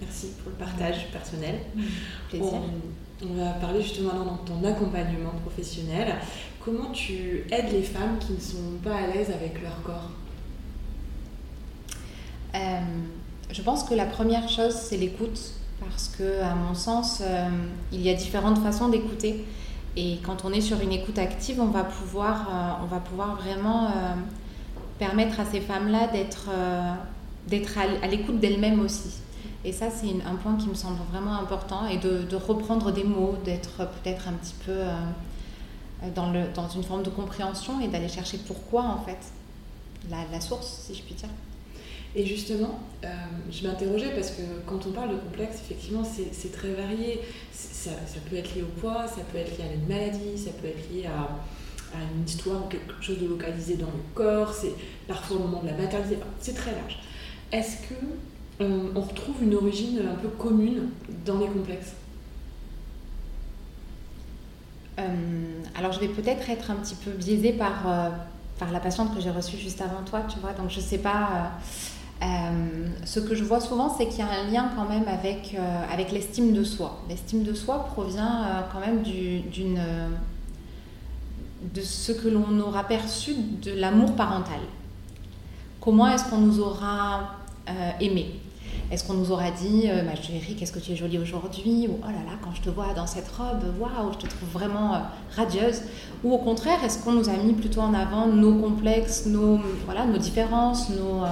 merci 0.00 0.28
pour 0.42 0.52
le 0.52 0.64
partage 0.64 1.10
personnel. 1.12 1.56
Plaisir. 2.28 2.60
On, 3.22 3.34
va 3.36 3.52
parler 3.52 3.80
justement 3.80 4.12
dans 4.12 4.36
ton 4.38 4.62
accompagnement 4.64 5.32
professionnel. 5.44 6.16
Comment 6.62 6.90
tu 6.90 7.46
aides 7.50 7.72
les 7.72 7.82
femmes 7.82 8.18
qui 8.18 8.32
ne 8.32 8.40
sont 8.40 8.78
pas 8.82 8.96
à 8.96 9.06
l'aise 9.06 9.30
avec 9.30 9.62
leur 9.62 9.80
corps? 9.82 10.10
Euh, 12.54 12.80
je 13.50 13.62
pense 13.62 13.84
que 13.84 13.94
la 13.94 14.06
première 14.06 14.48
chose, 14.48 14.74
c'est 14.74 14.96
l'écoute, 14.96 15.40
parce 15.80 16.08
que, 16.08 16.42
à 16.42 16.54
mon 16.54 16.74
sens, 16.74 17.20
euh, 17.22 17.48
il 17.92 18.00
y 18.00 18.10
a 18.10 18.14
différentes 18.14 18.58
façons 18.58 18.88
d'écouter. 18.88 19.44
Et 19.96 20.18
quand 20.24 20.44
on 20.44 20.52
est 20.52 20.60
sur 20.60 20.80
une 20.80 20.92
écoute 20.92 21.18
active, 21.18 21.60
on 21.60 21.68
va 21.68 21.84
pouvoir, 21.84 22.48
euh, 22.48 22.84
on 22.84 22.86
va 22.86 22.98
pouvoir 22.98 23.36
vraiment 23.36 23.90
permettre 24.98 25.40
à 25.40 25.44
ces 25.44 25.60
femmes-là 25.60 26.08
d'être 26.08 26.48
d'être 27.46 27.78
à 27.78 28.06
l'écoute 28.06 28.40
d'elles-mêmes 28.40 28.80
aussi. 28.80 29.20
Et 29.64 29.72
ça, 29.72 29.90
c'est 29.90 30.06
un 30.26 30.34
point 30.36 30.56
qui 30.56 30.68
me 30.68 30.74
semble 30.74 30.98
vraiment 31.12 31.34
important, 31.34 31.86
et 31.86 31.98
de, 31.98 32.36
reprendre 32.36 32.90
des 32.90 33.04
mots, 33.04 33.34
d'être 33.44 33.76
peut-être 33.76 34.28
un 34.28 34.32
petit 34.32 34.54
peu 34.64 34.78
dans, 36.14 36.30
le, 36.32 36.44
dans 36.54 36.68
une 36.68 36.82
forme 36.82 37.02
de 37.02 37.10
compréhension 37.10 37.80
et 37.80 37.88
d'aller 37.88 38.08
chercher 38.08 38.38
pourquoi, 38.38 38.82
en 38.82 39.02
fait, 39.04 39.18
la, 40.10 40.18
la 40.32 40.40
source, 40.40 40.84
si 40.86 40.94
je 40.94 41.02
puis 41.02 41.14
dire. 41.14 41.28
Et 42.16 42.24
justement, 42.24 42.78
euh, 43.04 43.08
je 43.50 43.66
m'interrogeais 43.66 44.10
parce 44.14 44.30
que 44.30 44.42
quand 44.66 44.86
on 44.86 44.92
parle 44.92 45.10
de 45.10 45.16
complexe, 45.16 45.56
effectivement, 45.64 46.04
c'est 46.04 46.52
très 46.52 46.72
varié. 46.72 47.20
Ça, 47.52 47.90
peut 48.30 48.36
être 48.36 48.54
lié 48.54 48.62
au 48.62 48.80
poids, 48.80 49.06
ça 49.08 49.22
peut 49.32 49.38
être 49.38 49.58
lié 49.58 49.64
à 49.64 49.74
une 49.74 49.86
maladie, 49.88 50.38
ça 50.38 50.50
peut 50.52 50.68
être 50.68 50.90
lié 50.92 51.06
à, 51.06 51.28
une 52.16 52.24
histoire 52.24 52.64
ou 52.64 52.68
quelque 52.68 53.00
chose 53.00 53.20
de 53.20 53.28
localisé 53.28 53.76
dans 53.76 53.86
le 53.86 54.02
corps, 54.14 54.52
c'est 54.52 54.72
parfois 55.06 55.36
au 55.36 55.40
moment 55.40 55.62
de 55.62 55.68
la 55.68 55.74
maternité, 55.74 56.18
c'est 56.40 56.54
très 56.54 56.72
large. 56.72 56.98
Est-ce 57.52 57.76
que 57.88 57.94
euh, 58.62 58.88
on 58.96 59.00
retrouve 59.00 59.36
une 59.42 59.54
origine 59.54 60.00
un 60.00 60.16
peu 60.16 60.26
commune 60.26 60.88
dans 61.24 61.38
les 61.38 61.46
complexes? 61.46 61.92
Euh, 64.98 65.04
Alors 65.76 65.92
je 65.92 66.00
vais 66.00 66.08
peut-être 66.08 66.50
être 66.50 66.72
un 66.72 66.76
petit 66.76 66.96
peu 66.96 67.12
biaisée 67.12 67.52
par, 67.52 67.84
par 68.58 68.72
la 68.72 68.80
patiente 68.80 69.14
que 69.14 69.20
j'ai 69.20 69.30
reçue 69.30 69.56
juste 69.56 69.80
avant 69.80 70.02
toi, 70.02 70.22
tu 70.28 70.40
vois, 70.40 70.52
donc 70.52 70.70
je 70.70 70.80
sais 70.80 70.98
pas 70.98 71.52
ce 73.04 73.20
que 73.20 73.34
je 73.34 73.44
vois 73.44 73.60
souvent, 73.60 73.94
c'est 73.96 74.06
qu'il 74.06 74.20
y 74.20 74.22
a 74.22 74.28
un 74.28 74.50
lien 74.50 74.70
quand 74.74 74.88
même 74.88 75.06
avec, 75.06 75.54
euh, 75.58 75.92
avec 75.92 76.10
l'estime 76.12 76.52
de 76.52 76.64
soi. 76.64 77.02
L'estime 77.08 77.42
de 77.42 77.54
soi 77.54 77.84
provient 77.84 78.42
euh, 78.44 78.60
quand 78.72 78.80
même 78.80 79.02
d'une, 79.02 79.80
de 81.74 81.80
ce 81.80 82.12
que 82.12 82.28
l'on 82.28 82.58
aura 82.60 82.84
perçu 82.84 83.34
de 83.62 83.72
l'amour 83.72 84.14
parental. 84.14 84.60
Comment 85.80 86.08
est-ce 86.08 86.24
qu'on 86.30 86.38
nous 86.38 86.60
aura 86.60 87.36
aimé? 88.00 88.40
Est-ce 88.90 89.04
qu'on 89.04 89.14
nous 89.14 89.30
aura 89.30 89.50
dit, 89.50 89.86
ma 90.04 90.14
chérie, 90.14 90.56
qu'est-ce 90.56 90.72
que 90.72 90.78
tu 90.78 90.92
es 90.92 90.96
jolie 90.96 91.18
aujourd'hui 91.18 91.88
Ou 91.88 91.98
oh 92.02 92.06
là 92.06 92.30
là, 92.30 92.38
quand 92.42 92.54
je 92.54 92.62
te 92.62 92.70
vois 92.70 92.92
dans 92.94 93.06
cette 93.06 93.28
robe, 93.28 93.62
waouh, 93.78 94.12
je 94.12 94.18
te 94.18 94.26
trouve 94.26 94.48
vraiment 94.50 95.02
radieuse 95.36 95.82
Ou 96.22 96.32
au 96.32 96.38
contraire, 96.38 96.82
est-ce 96.84 97.02
qu'on 97.02 97.12
nous 97.12 97.28
a 97.28 97.34
mis 97.34 97.52
plutôt 97.52 97.80
en 97.80 97.92
avant 97.92 98.26
nos 98.26 98.54
complexes, 98.54 99.26
nos, 99.26 99.60
voilà, 99.84 100.06
nos 100.06 100.18
différences, 100.18 100.88
nos 100.90 101.22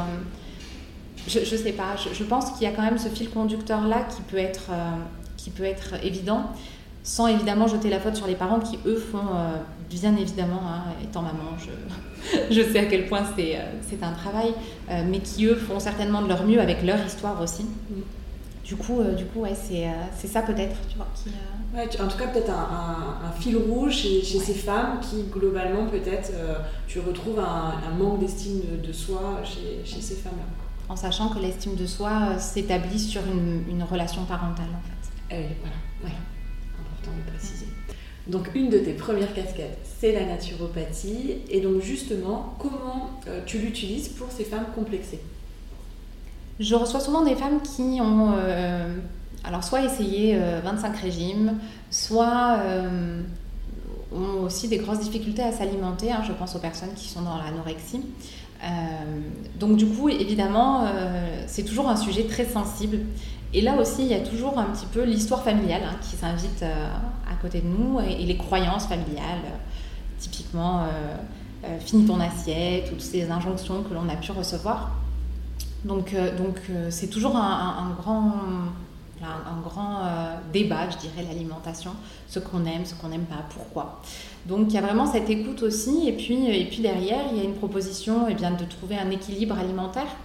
je 1.28 1.38
ne 1.38 1.44
sais 1.44 1.72
pas, 1.72 1.94
je, 1.96 2.24
pense 2.24 2.50
qu'il 2.52 2.62
y 2.62 2.66
a 2.66 2.74
quand 2.74 2.82
même 2.82 2.98
ce 2.98 3.08
fil 3.08 3.30
conducteur-là 3.30 4.04
qui, 4.04 4.22
peut 4.22 4.38
être, 4.38 4.70
euh, 4.70 4.96
qui 5.36 5.50
peut 5.50 5.64
être 5.64 5.94
évident, 6.04 6.46
sans 7.04 7.28
évidemment 7.28 7.68
jeter 7.68 7.90
la 7.90 8.00
faute 8.00 8.16
sur 8.16 8.26
les 8.26 8.34
parents 8.34 8.60
qui, 8.60 8.78
eux, 8.86 8.98
font 8.98 9.18
euh, 9.18 9.56
bien 9.88 10.16
évidemment, 10.16 10.62
hein, 10.66 10.92
étant 11.02 11.22
maman, 11.22 11.56
je, 11.58 12.38
je, 12.50 12.62
sais 12.62 12.80
à 12.80 12.86
quel 12.86 13.06
point 13.06 13.22
c'est 13.36 13.56
euh, 13.56 14.02
un 14.02 14.12
travail, 14.12 14.52
mais 15.06 15.20
qui, 15.20 15.46
eux, 15.46 15.54
font 15.54 15.78
certainement 15.78 16.22
de 16.22 16.28
leur 16.28 16.44
mieux 16.44 16.60
avec 16.60 16.82
leur 16.82 17.04
histoire 17.04 17.40
aussi. 17.40 17.62
Mm. 17.62 18.02
Du 18.64 18.76
coup, 18.76 19.02
du 19.16 19.26
coup 19.26 19.40
ouais, 19.40 19.54
c'est 19.54 20.28
ça 20.28 20.40
peut-être, 20.40 20.76
tu 20.88 20.96
vois. 20.96 21.08
Qui, 21.14 21.30
Ouais, 21.74 21.88
en 22.00 22.06
tout 22.06 22.18
cas, 22.18 22.26
peut-être 22.26 22.50
un, 22.50 23.26
un, 23.26 23.32
fil 23.40 23.56
rouge 23.56 23.94
chez, 23.94 24.22
chez 24.22 24.38
ces 24.38 24.52
femmes 24.52 25.00
qui, 25.00 25.22
globalement, 25.32 25.86
peut-être, 25.86 26.30
tu 26.86 27.00
retrouves 27.00 27.38
un, 27.38 27.74
un 27.88 27.96
manque 27.98 28.20
d'estime 28.20 28.60
de, 28.60 28.86
de, 28.86 28.92
soi 28.92 29.40
chez, 29.42 29.80
chez 29.82 30.02
ces 30.02 30.16
femmes-là 30.16 30.61
en 30.92 30.96
sachant 30.96 31.30
que 31.30 31.38
l'estime 31.38 31.74
de 31.74 31.86
soi 31.86 32.10
euh, 32.10 32.38
s'établit 32.38 33.00
sur 33.00 33.22
une, 33.26 33.82
relation 33.82 34.24
parentale 34.24 34.66
en 34.66 34.82
fait. 34.86 35.38
Oui, 35.38 35.46
voilà, 35.60 35.76
ouais. 36.04 36.18
important 36.80 37.16
de 37.16 37.30
préciser. 37.30 37.66
Donc 38.26 38.54
une 38.54 38.68
de 38.68 38.78
tes 38.78 38.92
premières 38.92 39.32
casquettes, 39.32 39.78
c'est 39.98 40.12
la 40.12 40.26
naturopathie. 40.26 41.38
Et 41.48 41.60
donc 41.60 41.80
justement, 41.80 42.54
comment 42.58 43.10
euh, 43.26 43.40
tu 43.46 43.58
l'utilises 43.58 44.08
pour 44.08 44.30
ces 44.30 44.44
femmes 44.44 44.66
complexées? 44.74 45.20
Je 46.60 46.74
reçois 46.74 47.00
souvent 47.00 47.24
des 47.24 47.34
femmes 47.34 47.62
qui 47.62 48.00
ont 48.00 48.34
euh, 48.36 48.94
alors 49.42 49.64
soit 49.64 49.82
essayer 49.82 50.38
25 50.62 50.96
régimes, 50.98 51.58
soit 51.90 52.60
ont 54.14 54.44
aussi 54.44 54.68
des 54.68 54.76
grosses 54.76 55.00
difficultés 55.00 55.42
à 55.42 55.50
s'alimenter. 55.50 56.12
Hein, 56.12 56.22
je 56.24 56.32
pense 56.32 56.54
aux 56.54 56.60
personnes 56.60 56.92
qui 56.94 57.08
sont 57.08 57.22
dans 57.22 57.38
l'anorexie. 57.38 58.02
Euh, 58.62 58.66
donc 59.58 59.76
du 59.76 59.86
coup, 59.86 60.08
évidemment, 60.08 60.84
euh, 60.84 61.44
c'est 61.46 61.64
toujours 61.64 61.88
un 61.88 61.96
sujet 61.96 62.24
très 62.24 62.44
sensible. 62.44 62.98
Et 63.54 63.60
là 63.60 63.76
aussi, 63.76 64.02
il 64.02 64.08
y 64.08 64.14
a 64.14 64.20
toujours 64.20 64.58
un 64.58 64.64
petit 64.64 64.86
peu 64.86 65.04
l'histoire 65.04 65.42
familiale 65.42 65.82
hein, 65.84 65.96
qui 66.00 66.16
s'invite 66.16 66.62
euh, 66.62 66.88
à 67.30 67.34
côté 67.40 67.60
de 67.60 67.66
nous 67.66 68.00
et, 68.00 68.24
les 68.24 68.36
croyances 68.36 68.86
familiales. 68.86 69.42
typiquement, 70.18 70.86
finis 71.80 72.06
ton 72.06 72.20
assiette, 72.20 72.88
toutes 72.88 73.00
ces 73.00 73.30
injonctions 73.30 73.82
que 73.82 73.94
l'on 73.94 74.08
a 74.08 74.16
pu 74.16 74.32
recevoir. 74.32 74.92
Donc 75.84 76.14
donc 76.38 76.60
c'est 76.90 77.08
toujours 77.08 77.36
un 77.36 77.90
grand 78.00 78.34
un, 79.24 79.60
grand 79.60 80.00
euh, 80.00 80.36
débat, 80.52 80.90
je 80.90 80.98
dirais, 80.98 81.26
l'alimentation, 81.28 81.92
ce 82.28 82.38
qu'on 82.38 82.64
aime, 82.64 82.84
ce 82.84 82.94
qu'on 82.94 83.08
n'aime 83.08 83.24
pas, 83.24 83.44
pourquoi. 83.54 84.00
Donc 84.46 84.66
il 84.68 84.74
y 84.74 84.78
a 84.78 84.80
vraiment 84.80 85.06
cette 85.06 85.30
écoute 85.30 85.62
aussi, 85.62 86.08
et 86.08 86.12
puis, 86.12 86.46
et 86.50 86.64
puis 86.66 86.80
derrière, 86.80 87.24
il 87.32 87.38
y 87.38 87.40
a 87.40 87.44
une 87.44 87.54
proposition 87.54 88.26
eh 88.28 88.34
bien, 88.34 88.50
de 88.50 88.64
trouver 88.64 88.96
un 88.96 89.10
équilibre 89.10 89.58
alimentaire. 89.58 90.16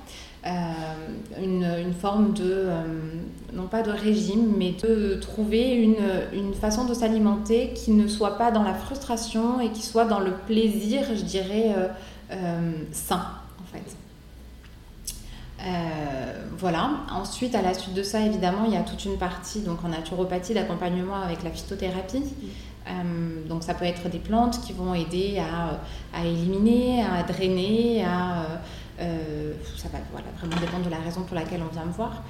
Euh, 0.45 1.43
une, 1.43 1.93
forme 1.93 2.31
de, 2.33 2.43
euh, 2.45 2.83
non 3.53 3.67
pas 3.67 3.81
de 3.81 3.91
régime, 3.91 4.53
mais 4.57 4.71
de 4.81 5.15
trouver 5.15 5.73
une, 5.73 5.97
une 6.31 6.53
façon 6.53 6.85
de 6.85 6.93
s'alimenter 6.93 7.73
qui 7.73 7.91
ne 7.91 8.07
soit 8.07 8.37
pas 8.37 8.51
dans 8.51 8.63
la 8.63 8.73
frustration 8.73 9.59
et 9.59 9.71
qui 9.71 9.81
soit 9.81 10.05
dans 10.05 10.19
le 10.19 10.31
plaisir, 10.31 11.03
je 11.13 11.23
dirais, 11.23 11.75
sain. 12.91 13.25
Euh, 15.67 15.69
voilà. 16.57 16.91
Ensuite, 17.11 17.55
à 17.55 17.61
la 17.61 17.73
suite 17.73 17.93
de 17.93 18.03
ça, 18.03 18.21
évidemment, 18.21 18.65
il 18.65 18.73
y 18.73 18.77
a 18.77 18.81
toute 18.81 19.03
une 19.05 19.17
partie 19.17 19.61
donc 19.61 19.83
en 19.83 19.89
naturopathie 19.89 20.53
d'accompagnement 20.53 21.21
avec 21.21 21.43
la 21.43 21.51
phytothérapie. 21.51 22.23
Euh, 22.87 23.47
donc 23.47 23.63
ça 23.63 23.73
peut 23.73 23.85
être 23.85 24.09
des 24.09 24.19
plantes 24.19 24.61
qui 24.61 24.71
vont 24.71 24.93
aider 24.93 25.41
à, 26.13 26.25
éliminer, 26.25 27.03
à 27.03 27.23
drainer, 27.23 28.05
à 28.05 28.59
euh, 28.99 29.53
ça 29.75 29.89
va 29.89 29.99
voilà, 30.11 30.27
vraiment 30.39 30.59
dépendre 30.59 30.85
de 30.85 30.89
la 30.89 30.97
raison 30.97 31.21
pour 31.21 31.35
laquelle 31.35 31.61
on 31.61 31.71
vient 31.71 31.85
me 31.85 31.91
voir. 31.91 32.23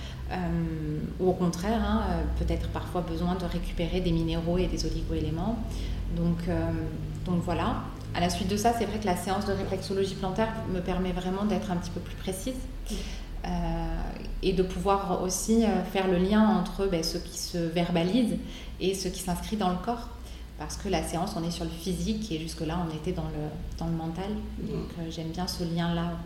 ou 1.20 1.30
au 1.30 1.34
contraire, 1.34 1.80
hein, 1.88 2.02
peut-être 2.40 2.70
parfois 2.70 3.02
besoin 3.02 3.36
de 3.36 3.46
récupérer 3.46 4.02
des 4.02 4.12
minéraux 4.12 4.58
et 4.58 4.66
des 4.66 4.86
oligo-éléments. 4.86 5.60
Donc, 6.16 6.40
donc 7.26 7.42
voilà. 7.44 7.84
À 8.16 8.20
la 8.20 8.30
suite 8.30 8.48
de 8.48 8.58
ça, 8.58 8.74
c'est 8.78 8.86
vrai 8.86 8.98
que 8.98 9.06
la 9.06 9.16
séance 9.16 9.46
de 9.46 9.54
réflexologie 9.54 10.16
plantaire 10.16 10.50
me 10.74 10.80
permet 10.80 11.12
vraiment 11.12 11.46
d'être 11.46 11.70
un 11.70 11.76
petit 11.76 11.92
peu 11.92 12.00
plus 12.00 12.16
précise. 12.16 12.56
Euh, 13.48 13.88
et 14.44 14.54
de 14.54 14.62
pouvoir 14.62 15.24
aussi 15.24 15.64
euh, 15.64 15.84
faire 15.84 16.08
le 16.08 16.18
lien 16.18 16.48
entre 16.48 16.86
ben, 16.86 17.04
ce 17.04 17.18
qui 17.18 17.38
se 17.38 17.58
verbalise 17.58 18.36
et 18.80 18.94
ce 18.94 19.08
qui 19.08 19.22
s'inscrit 19.22 19.56
dans 19.56 19.70
le 19.70 19.78
corps. 19.78 20.10
Parce 20.60 20.76
que 20.76 20.90
la 20.90 21.04
séance, 21.04 21.36
on 21.36 21.44
est 21.44 21.52
sur 21.52 21.64
le 21.64 21.72
physique 21.72 22.32
et 22.32 22.40
jusque-là, 22.40 22.78
on 22.88 22.96
était 22.96 23.14
dans 23.14 23.24
le, 23.24 23.50
dans 23.80 23.88
le 23.88 23.94
mental. 23.94 24.30
Donc 24.60 24.90
euh, 25.00 25.10
j'aime 25.10 25.30
bien 25.30 25.48
ce 25.48 25.64
lien-là, 25.64 26.18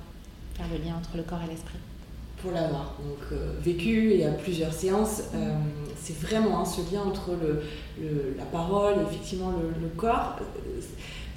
faire 0.55 0.65
le 0.71 0.83
lien 0.83 0.95
entre 0.97 1.15
le 1.15 1.23
corps 1.23 1.39
et 1.45 1.49
l'esprit 1.49 1.77
pour 2.41 2.53
l'avoir 2.53 2.95
donc 3.05 3.39
vécu 3.61 4.13
et 4.13 4.25
à 4.25 4.31
plusieurs 4.31 4.73
séances, 4.73 5.21
c'est 5.95 6.17
vraiment 6.17 6.61
hein, 6.61 6.65
ce 6.65 6.81
lien 6.91 7.03
entre 7.03 7.37
la 8.35 8.45
parole 8.45 8.95
et 8.97 9.03
effectivement 9.03 9.51
le 9.51 9.87
corps. 9.89 10.39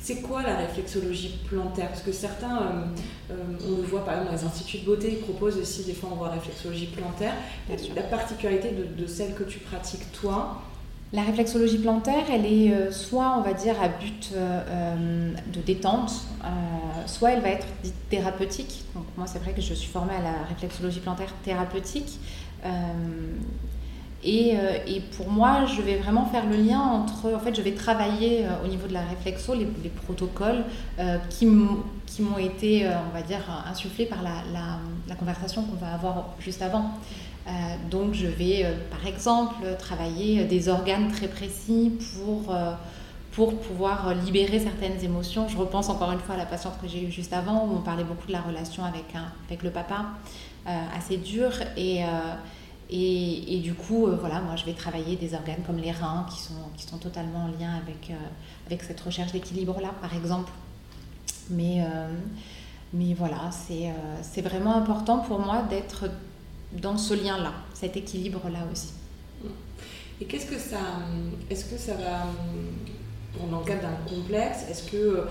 C'est 0.04 0.20
quoi 0.20 0.42
la 0.42 0.56
réflexologie 0.56 1.38
plantaire? 1.49 1.88
Parce 1.88 2.02
que 2.02 2.12
certains, 2.12 2.58
euh, 2.58 2.84
euh, 3.30 3.34
on 3.66 3.80
le 3.80 3.84
voit 3.84 4.04
par 4.04 4.12
exemple 4.12 4.34
dans 4.34 4.38
les 4.38 4.46
instituts 4.46 4.80
de 4.80 4.84
beauté, 4.84 5.12
ils 5.12 5.25
proposent 5.25 5.56
aussi 5.56 5.82
des 5.84 5.94
fois 5.94 6.11
on 6.12 6.16
voit 6.16 6.28
réflexologie 6.28 6.88
plantaire. 6.88 7.32
La 7.96 8.02
particularité 8.02 8.68
de, 8.73 9.06
celle 9.06 9.32
que 9.32 9.44
tu 9.44 9.61
pratiques 9.61 10.12
toi? 10.12 10.61
La 11.14 11.23
réflexologie 11.23 11.78
plantaire, 11.78 12.25
elle 12.30 12.44
est 12.44 12.75
euh, 12.75 12.92
soit 12.92 13.34
on 13.38 13.40
va 13.40 13.54
dire 13.54 13.80
à 13.80 13.88
but 13.88 14.30
de 14.30 15.61
détente, 15.62 16.12
soit 17.06 17.30
elle 17.30 17.40
va 17.40 17.49
être 17.49 17.66
dite 17.82 17.94
thérapeutique. 18.11 18.84
Donc 18.94 19.04
moi 19.16 19.26
c'est 19.26 19.38
vrai 19.38 19.52
que 19.52 19.62
je 19.62 19.73
suis 19.73 19.88
formée 19.88 20.16
à 20.16 20.23
la 20.23 20.42
réflexologie 20.50 21.00
plantaire 21.00 21.32
thérapeutique. 21.42 22.18
Euh, 22.64 22.68
et, 24.24 25.00
pour 25.16 25.30
moi, 25.30 25.66
je 25.66 25.82
vais 25.82 25.96
vraiment 25.96 26.24
faire 26.26 26.46
le 26.46 26.56
lien 26.56 26.80
entre, 26.80 27.34
en 27.34 27.38
fait, 27.38 27.54
je 27.54 27.60
vais 27.60 27.72
travailler 27.72 28.44
euh, 28.44 28.64
au 28.64 28.68
niveau 28.68 28.86
de 28.86 28.94
la 28.94 29.02
réflexo, 29.02 29.54
les, 29.54 29.66
protocoles 30.04 30.64
euh, 30.98 31.18
qui 31.28 31.46
m'ont 31.46 32.38
été, 32.38 32.86
on 32.86 33.14
va 33.14 33.22
dire, 33.22 33.40
insufflés 33.70 34.06
par 34.06 34.22
la, 34.22 34.42
la, 34.52 35.14
conversation 35.14 35.62
qu'on 35.62 35.76
va 35.76 35.92
avoir 35.92 36.34
juste 36.40 36.60
avant. 36.62 36.90
donc, 37.90 38.14
je 38.14 38.26
vais, 38.26 38.66
par 38.90 39.06
exemple, 39.06 39.64
travailler 39.78 40.44
des 40.44 40.68
organes 40.68 41.10
très 41.12 41.28
précis 41.28 41.92
pour 42.14 42.54
pour 43.32 43.58
pouvoir 43.58 44.14
libérer 44.14 44.60
certaines 44.60 45.02
émotions. 45.02 45.48
Je 45.48 45.56
repense 45.56 45.88
encore 45.88 46.12
une 46.12 46.20
fois 46.20 46.36
à 46.36 46.38
la 46.38 46.46
patiente 46.46 46.74
que 46.80 46.86
j'ai 46.86 47.02
eue 47.04 47.10
juste 47.10 47.32
avant, 47.32 47.66
où 47.66 47.76
on 47.76 47.80
parlait 47.80 48.04
beaucoup 48.04 48.28
de 48.28 48.32
la 48.32 48.40
relation 48.40 48.84
avec, 48.84 49.06
un, 49.14 49.26
avec 49.48 49.64
le 49.64 49.70
papa, 49.70 50.04
assez 50.96 51.16
dure. 51.16 51.52
Et, 51.76 52.04
et, 52.90 53.60
du 53.62 53.74
coup, 53.74 54.06
euh, 54.06 54.16
voilà, 54.18 54.40
moi 54.40 54.56
je 54.56 54.64
vais 54.64 54.74
travailler 54.74 55.16
des 55.16 55.34
organes 55.34 55.62
comme 55.66 55.78
les 55.78 55.92
reins 55.92 56.26
qui 56.30 56.40
sont, 56.40 56.52
qui 56.76 56.84
sont 56.84 56.98
totalement 56.98 57.44
en 57.44 57.48
lien 57.48 57.74
avec, 57.82 58.10
euh, 58.10 58.14
avec 58.66 58.82
cette 58.82 59.00
recherche 59.00 59.32
d'équilibre-là, 59.32 59.94
par 60.00 60.14
exemple. 60.14 60.52
Mais, 61.50 61.82
euh, 61.82 62.08
mais 62.92 63.14
voilà, 63.14 63.50
c'est 63.52 64.42
vraiment 64.42 64.76
important 64.76 65.18
pour 65.18 65.38
moi 65.38 65.62
d'être 65.68 66.06
dans 66.72 66.96
ce 66.96 67.14
lien-là, 67.14 67.52
cet 67.72 67.96
équilibre-là 67.96 68.60
aussi. 68.70 68.92
Et 70.20 70.26
qu'est-ce 70.26 70.46
que 70.46 70.58
ça. 70.58 70.78
Est-ce 71.50 71.64
que 71.66 71.78
ça 71.78 71.94
va. 71.94 72.26
Dans 73.50 73.58
le 73.58 73.64
cadre 73.64 73.82
d'un 73.82 74.14
complexe, 74.14 74.58
est-ce 74.70 74.84
que 74.84 75.26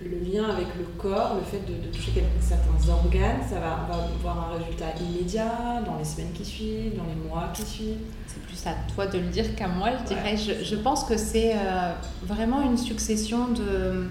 le 0.00 0.18
lien 0.18 0.44
avec 0.44 0.66
le 0.76 0.84
corps, 0.98 1.36
le 1.36 1.42
fait 1.42 1.64
de, 1.66 1.88
toucher 1.92 2.24
certains 2.40 2.90
organes, 2.90 3.40
ça 3.48 3.60
va, 3.60 3.88
on 3.88 3.92
va 3.92 4.08
voir 4.20 4.50
un 4.50 4.58
résultat 4.58 4.86
immédiat 5.00 5.82
dans 5.86 5.96
les 5.96 6.04
semaines 6.04 6.32
qui 6.34 6.44
suivent, 6.44 6.96
dans 6.96 7.04
les 7.04 7.28
mois 7.28 7.50
qui 7.54 7.62
suivent. 7.62 8.00
C'est 8.26 8.42
plus 8.42 8.66
à 8.66 8.74
toi 8.94 9.06
de 9.06 9.18
le 9.18 9.28
dire 9.28 9.54
qu'à 9.54 9.68
moi, 9.68 9.90
je 10.00 10.14
dirais. 10.14 10.36
Je, 10.36 10.76
pense 10.76 11.04
que 11.04 11.16
c'est 11.16 11.54
euh, 11.54 11.92
vraiment 12.22 12.62
une 12.62 12.76
succession 12.76 13.48
de, 13.48 14.08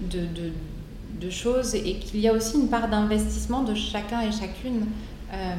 de, 0.00 0.26
de, 1.20 1.30
choses 1.30 1.74
et 1.74 1.94
qu'il 1.94 2.20
y 2.20 2.28
a 2.28 2.32
aussi 2.32 2.56
une 2.56 2.68
part 2.68 2.88
d'investissement 2.88 3.62
de 3.62 3.74
chacun 3.74 4.20
et 4.20 4.32
chacune. 4.32 4.86
Euh, 5.32 5.54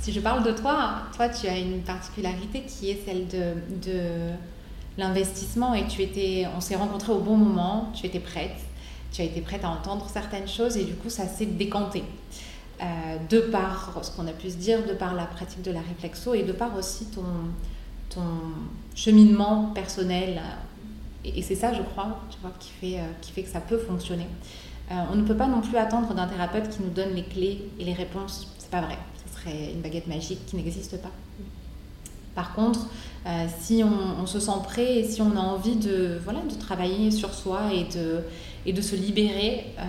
si 0.00 0.12
je 0.12 0.20
parle 0.20 0.42
de 0.42 0.52
toi, 0.52 1.02
toi, 1.14 1.28
tu 1.28 1.46
as 1.46 1.58
une 1.58 1.80
particularité 1.80 2.62
qui 2.62 2.90
est 2.90 3.00
celle 3.04 3.26
de 3.28 4.32
l'investissement 4.98 5.74
et 5.74 5.86
tu 5.86 6.02
étais, 6.02 6.46
on 6.56 6.60
s'est 6.60 6.76
rencontrés 6.76 7.12
au 7.12 7.20
bon 7.20 7.36
moment, 7.36 7.90
tu 7.94 8.04
étais 8.04 8.20
prête, 8.20 8.56
tu 9.12 9.22
as 9.22 9.24
été 9.24 9.40
prête 9.40 9.64
à 9.64 9.70
entendre 9.70 10.06
certaines 10.12 10.48
choses 10.48 10.76
et 10.76 10.84
du 10.84 10.94
coup 10.94 11.08
ça 11.08 11.26
s'est 11.26 11.46
décanté. 11.46 12.02
Euh, 12.80 13.16
de 13.28 13.40
par 13.40 13.98
ce 14.02 14.10
qu'on 14.12 14.28
a 14.28 14.32
pu 14.32 14.50
se 14.50 14.56
dire, 14.56 14.86
de 14.86 14.92
par 14.92 15.14
la 15.14 15.24
pratique 15.24 15.62
de 15.62 15.72
la 15.72 15.80
réflexo 15.80 16.34
et 16.34 16.44
de 16.44 16.52
par 16.52 16.76
aussi 16.76 17.06
ton, 17.06 17.24
ton 18.08 18.22
cheminement 18.94 19.72
personnel. 19.74 20.40
Et, 21.24 21.42
c'est 21.42 21.56
ça, 21.56 21.74
je 21.74 21.82
crois, 21.82 22.20
tu 22.30 22.36
vois, 22.40 22.52
qui, 22.60 22.70
fait, 22.70 23.00
euh, 23.00 23.06
qui 23.20 23.32
fait 23.32 23.42
que 23.42 23.48
ça 23.48 23.60
peut 23.60 23.78
fonctionner. 23.78 24.28
Euh, 24.92 24.94
on 25.12 25.16
ne 25.16 25.22
peut 25.22 25.36
pas 25.36 25.48
non 25.48 25.60
plus 25.60 25.76
attendre 25.76 26.14
d'un 26.14 26.28
thérapeute 26.28 26.68
qui 26.68 26.80
nous 26.84 26.90
donne 26.90 27.14
les 27.14 27.24
clés 27.24 27.68
et 27.80 27.84
les 27.84 27.94
réponses. 27.94 28.54
C'est 28.58 28.70
pas 28.70 28.82
vrai. 28.82 28.96
Ce 29.26 29.40
serait 29.40 29.72
une 29.72 29.80
baguette 29.80 30.06
magique 30.06 30.46
qui 30.46 30.54
n'existe 30.54 31.02
pas. 31.02 31.10
Par 32.38 32.52
contre, 32.52 32.86
euh, 33.26 33.46
si 33.58 33.82
on, 33.82 34.24
se 34.24 34.38
sent 34.38 34.60
prêt 34.62 35.00
et 35.00 35.04
si 35.04 35.20
on 35.20 35.36
a 35.36 35.40
envie 35.40 35.74
de, 35.74 36.20
travailler 36.60 37.10
sur 37.10 37.34
soi 37.34 37.72
et 37.74 38.72
de, 38.72 38.80
se 38.80 38.94
libérer 38.94 39.74
euh, 39.80 39.82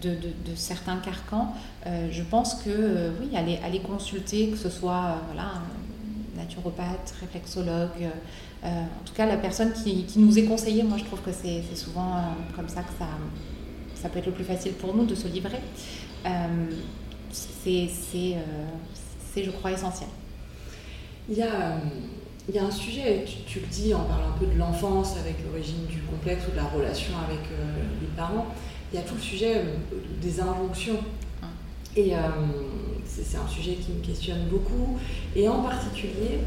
de, 0.00 0.54
certains 0.54 0.98
carcans, 0.98 1.52
euh, 1.88 2.06
je 2.12 2.22
pense 2.22 2.54
que 2.62 3.10
oui, 3.20 3.36
aller, 3.36 3.58
aller 3.64 3.80
consulter, 3.80 4.50
que 4.50 4.56
ce 4.56 4.70
soit 4.70 5.16
voilà, 5.26 5.54
naturopathe, 6.36 7.14
réflexologue, 7.18 8.06
en 8.62 9.04
tout 9.04 9.14
cas 9.14 9.26
la 9.26 9.38
personne 9.38 9.72
qui, 9.72 10.04
qui, 10.04 10.20
nous 10.20 10.38
est 10.38 10.44
conseillée, 10.44 10.84
moi 10.84 10.98
je 10.98 11.04
trouve 11.04 11.22
que 11.22 11.32
c'est 11.32 11.64
souvent 11.74 12.12
comme 12.54 12.68
ça 12.68 12.82
que 12.82 12.92
ça, 12.96 13.08
ça 13.96 14.08
peut 14.08 14.20
être 14.20 14.26
le 14.26 14.32
plus 14.32 14.44
facile 14.44 14.74
pour 14.74 14.94
nous 14.94 15.04
de 15.04 15.16
se 15.16 15.26
livrer. 15.26 15.58
c'est, 17.32 17.88
je 19.44 19.50
crois, 19.50 19.72
essentiel. 19.72 20.08
Il 21.30 21.36
y 21.36 21.42
a, 21.42 21.46
euh, 21.46 21.78
il 22.48 22.54
y 22.54 22.58
a 22.58 22.64
un 22.64 22.70
sujet, 22.70 23.24
tu, 23.46 23.60
le 23.60 23.66
dis, 23.66 23.92
on 23.94 24.04
parle 24.08 24.22
un 24.34 24.38
peu 24.38 24.46
de 24.46 24.58
l'enfance 24.58 25.16
avec 25.18 25.36
l'origine 25.44 25.84
du 25.86 26.00
complexe 26.00 26.44
ou 26.48 26.52
de 26.52 26.56
la 26.56 26.64
relation 26.64 27.12
avec 27.28 27.44
euh, 27.52 27.74
les 28.00 28.06
parents. 28.16 28.46
Il 28.90 28.98
y 28.98 29.02
a 29.02 29.04
tout 29.04 29.14
le 29.14 29.20
sujet 29.20 29.56
euh, 29.56 29.62
des 30.22 30.40
injonctions. 30.40 30.98
Et 31.96 32.12
c'est 33.04 33.38
un 33.38 33.48
sujet 33.48 33.72
qui 33.72 33.90
me 33.90 34.00
questionne 34.00 34.44
beaucoup. 34.48 34.98
Et 35.34 35.48
en 35.48 35.62
particulier, 35.62 36.38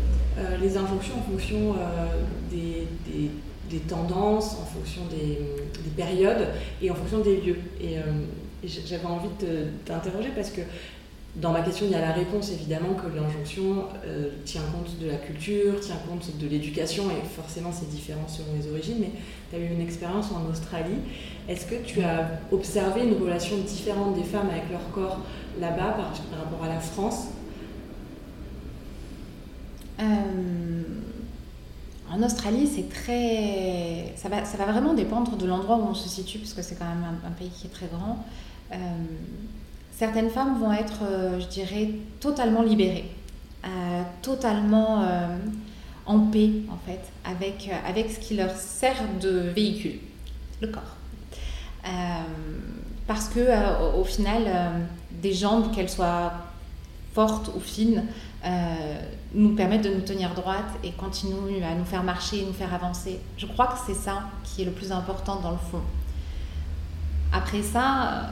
les 0.61 0.77
injonctions 0.77 1.15
en 1.17 1.29
fonction 1.29 1.75
des, 2.49 2.87
des, 3.69 3.79
tendances, 3.79 4.53
en 4.53 4.65
fonction 4.65 5.01
des, 5.09 5.39
des, 5.83 5.89
périodes 5.97 6.47
et 6.81 6.89
en 6.89 6.95
fonction 6.95 7.19
des 7.19 7.41
lieux. 7.41 7.59
Et, 7.81 7.95
et 7.95 8.67
j'avais 8.67 9.07
envie 9.07 9.27
de 9.41 9.65
t'interroger 9.83 10.29
parce 10.33 10.51
que 10.51 10.61
dans 11.35 11.53
ma 11.53 11.61
question, 11.61 11.85
il 11.85 11.91
y 11.91 11.95
a 11.95 12.01
la 12.01 12.11
réponse 12.11 12.51
évidemment 12.51 12.93
que 12.93 13.07
l'injonction 13.07 13.85
euh, 14.05 14.31
tient 14.43 14.63
compte 14.63 14.99
de 14.99 15.07
la 15.07 15.15
culture, 15.15 15.79
tient 15.79 15.95
compte 16.09 16.37
de 16.37 16.47
l'éducation 16.47 17.05
et 17.09 17.25
forcément 17.25 17.71
c'est 17.71 17.89
différent 17.89 18.27
selon 18.27 18.49
les 18.59 18.69
origines. 18.69 18.97
Mais 18.99 19.11
tu 19.49 19.55
as 19.55 19.59
eu 19.59 19.71
une 19.71 19.79
expérience 19.79 20.29
en 20.31 20.49
Australie. 20.49 20.99
Est-ce 21.47 21.65
que 21.67 21.75
tu 21.85 22.01
as 22.01 22.27
observé 22.51 23.03
une 23.07 23.21
relation 23.21 23.57
différente 23.59 24.15
des 24.15 24.23
femmes 24.23 24.49
avec 24.49 24.69
leur 24.69 24.89
corps 24.91 25.19
là-bas 25.59 25.95
par, 25.97 26.13
rapport 26.37 26.63
à 26.65 26.67
la 26.67 26.79
France? 26.81 27.27
Euh, 30.01 30.03
En 32.11 32.21
Australie, 32.23 32.67
c'est 32.67 32.89
très. 32.89 34.13
Ça 34.17 34.27
va, 34.27 34.65
vraiment 34.65 34.93
dépendre 34.93 35.37
de 35.37 35.45
l'endroit 35.45 35.77
où 35.77 35.83
on 35.83 35.93
se 35.93 36.09
situe, 36.09 36.39
parce 36.39 36.53
que 36.53 36.61
c'est 36.61 36.75
quand 36.75 36.89
même 36.89 37.05
un, 37.25 37.31
pays 37.31 37.49
qui 37.49 37.67
est 37.67 37.69
très 37.69 37.87
grand. 37.87 38.25
Euh, 38.73 38.75
certaines 40.01 40.31
femmes 40.31 40.59
vont 40.59 40.73
être, 40.73 41.03
euh, 41.03 41.39
je 41.39 41.45
dirais, 41.45 41.89
totalement 42.19 42.63
libérées, 42.63 43.11
totalement 44.23 45.05
en 46.07 46.19
paix, 46.31 46.49
en 46.71 46.79
fait, 46.87 47.01
avec, 47.23 47.69
avec 47.87 48.09
ce 48.09 48.19
qui 48.19 48.35
leur 48.35 48.55
sert 48.55 48.97
de 49.21 49.51
véhicule, 49.55 49.99
le 50.61 50.67
corps. 50.69 50.95
parce 53.05 53.27
que, 53.29 53.43
au, 53.95 54.03
final, 54.03 54.43
des 55.21 55.33
jambes, 55.33 55.71
qu'elles 55.71 55.89
soient 55.89 56.33
fortes 57.13 57.51
ou 57.55 57.59
fines, 57.59 58.03
euh, 58.43 58.49
nous 59.35 59.55
permettent 59.55 59.83
de 59.83 59.93
nous 59.93 60.01
tenir 60.01 60.33
droite 60.33 60.71
et 60.83 60.91
continuent 60.91 61.63
à 61.63 61.75
nous 61.75 61.85
faire 61.85 62.03
marcher, 62.03 62.43
nous 62.45 62.53
faire 62.53 62.73
avancer. 62.73 63.19
Je 63.37 63.45
crois 63.45 63.67
que 63.67 63.77
c'est 63.85 63.99
ça 63.99 64.23
qui 64.43 64.63
est 64.63 64.65
le 64.65 64.71
plus 64.71 64.91
important 64.91 65.39
dans 65.41 65.51
le 65.51 65.57
fond. 65.57 65.81
Après 67.31 67.61
ça, 67.61 68.31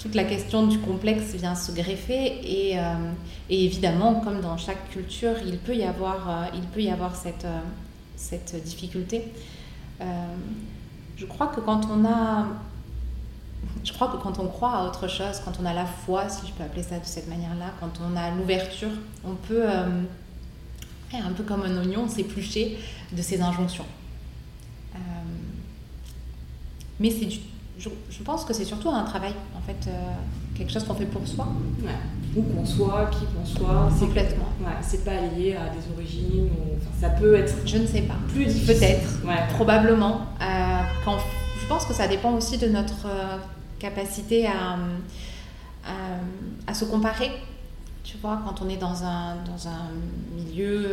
toute 0.00 0.14
la 0.14 0.24
question 0.24 0.66
du 0.66 0.78
complexe 0.78 1.34
vient 1.34 1.54
se 1.54 1.72
greffer 1.72 2.40
et, 2.42 2.78
euh, 2.78 2.82
évidemment, 3.48 4.14
comme 4.20 4.40
dans 4.40 4.56
chaque 4.56 4.90
culture, 4.90 5.34
il 5.46 5.58
peut 5.58 5.76
y 5.76 5.84
avoir, 5.84 6.48
euh, 6.50 6.92
avoir 6.92 7.14
cette, 7.14 8.64
difficulté. 8.64 9.24
je 11.16 11.26
crois 11.26 11.48
que 11.48 11.60
quand 11.60 11.82
on 11.90 12.04
a 12.04 12.46
je 13.84 13.92
crois 13.92 14.08
que 14.08 14.16
quand 14.16 14.38
on 14.38 14.46
croit 14.46 14.72
à 14.72 14.84
autre 14.84 15.08
chose, 15.08 15.40
quand 15.44 15.52
on 15.60 15.66
a 15.66 15.72
la 15.72 15.86
foi, 15.86 16.28
si 16.28 16.46
je 16.46 16.52
peux 16.52 16.64
appeler 16.64 16.82
ça 16.82 16.98
de 16.98 17.04
cette 17.04 17.28
manière-là, 17.28 17.72
quand 17.80 18.00
on 18.02 18.16
a 18.16 18.30
l'ouverture, 18.30 18.90
on 19.24 19.34
peut, 19.34 19.68
euh, 19.68 20.02
un 21.12 21.32
peu 21.32 21.42
comme 21.42 21.62
un 21.62 21.76
oignon, 21.78 22.08
s'éplucher 22.08 22.78
de 23.12 23.22
ces 23.22 23.40
injonctions. 23.40 23.86
Euh, 24.94 24.98
mais 26.98 27.10
c'est 27.10 27.28
je, 27.80 27.88
je, 28.10 28.22
pense 28.22 28.44
que 28.44 28.52
c'est 28.52 28.64
surtout 28.64 28.90
un 28.90 29.04
travail, 29.04 29.32
en 29.56 29.60
fait, 29.62 29.88
euh, 29.88 29.92
quelque 30.54 30.70
chose 30.70 30.84
qu'on 30.84 30.94
fait 30.94 31.06
pour 31.06 31.26
soi. 31.26 31.48
Ouais. 31.82 31.90
Où 32.36 32.42
qu'on 32.42 32.64
soit, 32.64 33.10
qui 33.10 33.24
qu'on 33.24 33.44
soit. 33.44 33.88
Complètement. 33.98 34.48
Ouais, 34.60 34.76
c'est 34.82 35.04
pas 35.04 35.14
lié 35.34 35.56
à 35.56 35.70
des 35.70 35.92
origines, 35.96 36.50
ou, 36.50 37.00
ça 37.00 37.10
peut 37.10 37.34
être. 37.34 37.54
Je 37.64 37.78
ne 37.78 37.86
sais 37.86 38.02
pas. 38.02 38.16
Plus 38.28 38.66
Peut-être, 38.66 39.24
ouais. 39.26 39.48
probablement. 39.54 40.26
quand, 41.04 41.18
je 41.60 41.66
pense 41.66 41.86
que 41.86 41.94
ça 41.94 42.06
dépend 42.06 42.32
aussi 42.34 42.58
de 42.58 42.68
notre 42.68 43.06
capacité 43.78 44.46
à, 44.46 44.76
à, 46.66 46.74
se 46.74 46.84
comparer. 46.84 47.30
Tu 48.04 48.18
vois, 48.18 48.40
quand 48.44 48.62
on 48.62 48.68
est 48.68 48.76
dans 48.76 49.02
un, 49.02 49.36
dans 49.46 49.68
un 49.68 49.90
milieu. 50.36 50.88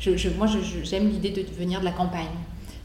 Je, 0.00 0.16
je, 0.16 0.28
moi, 0.30 0.48
j'aime 0.82 1.08
l'idée 1.08 1.30
de 1.30 1.42
venir 1.56 1.80
de 1.80 1.84
la 1.84 1.92
campagne. 1.92 2.26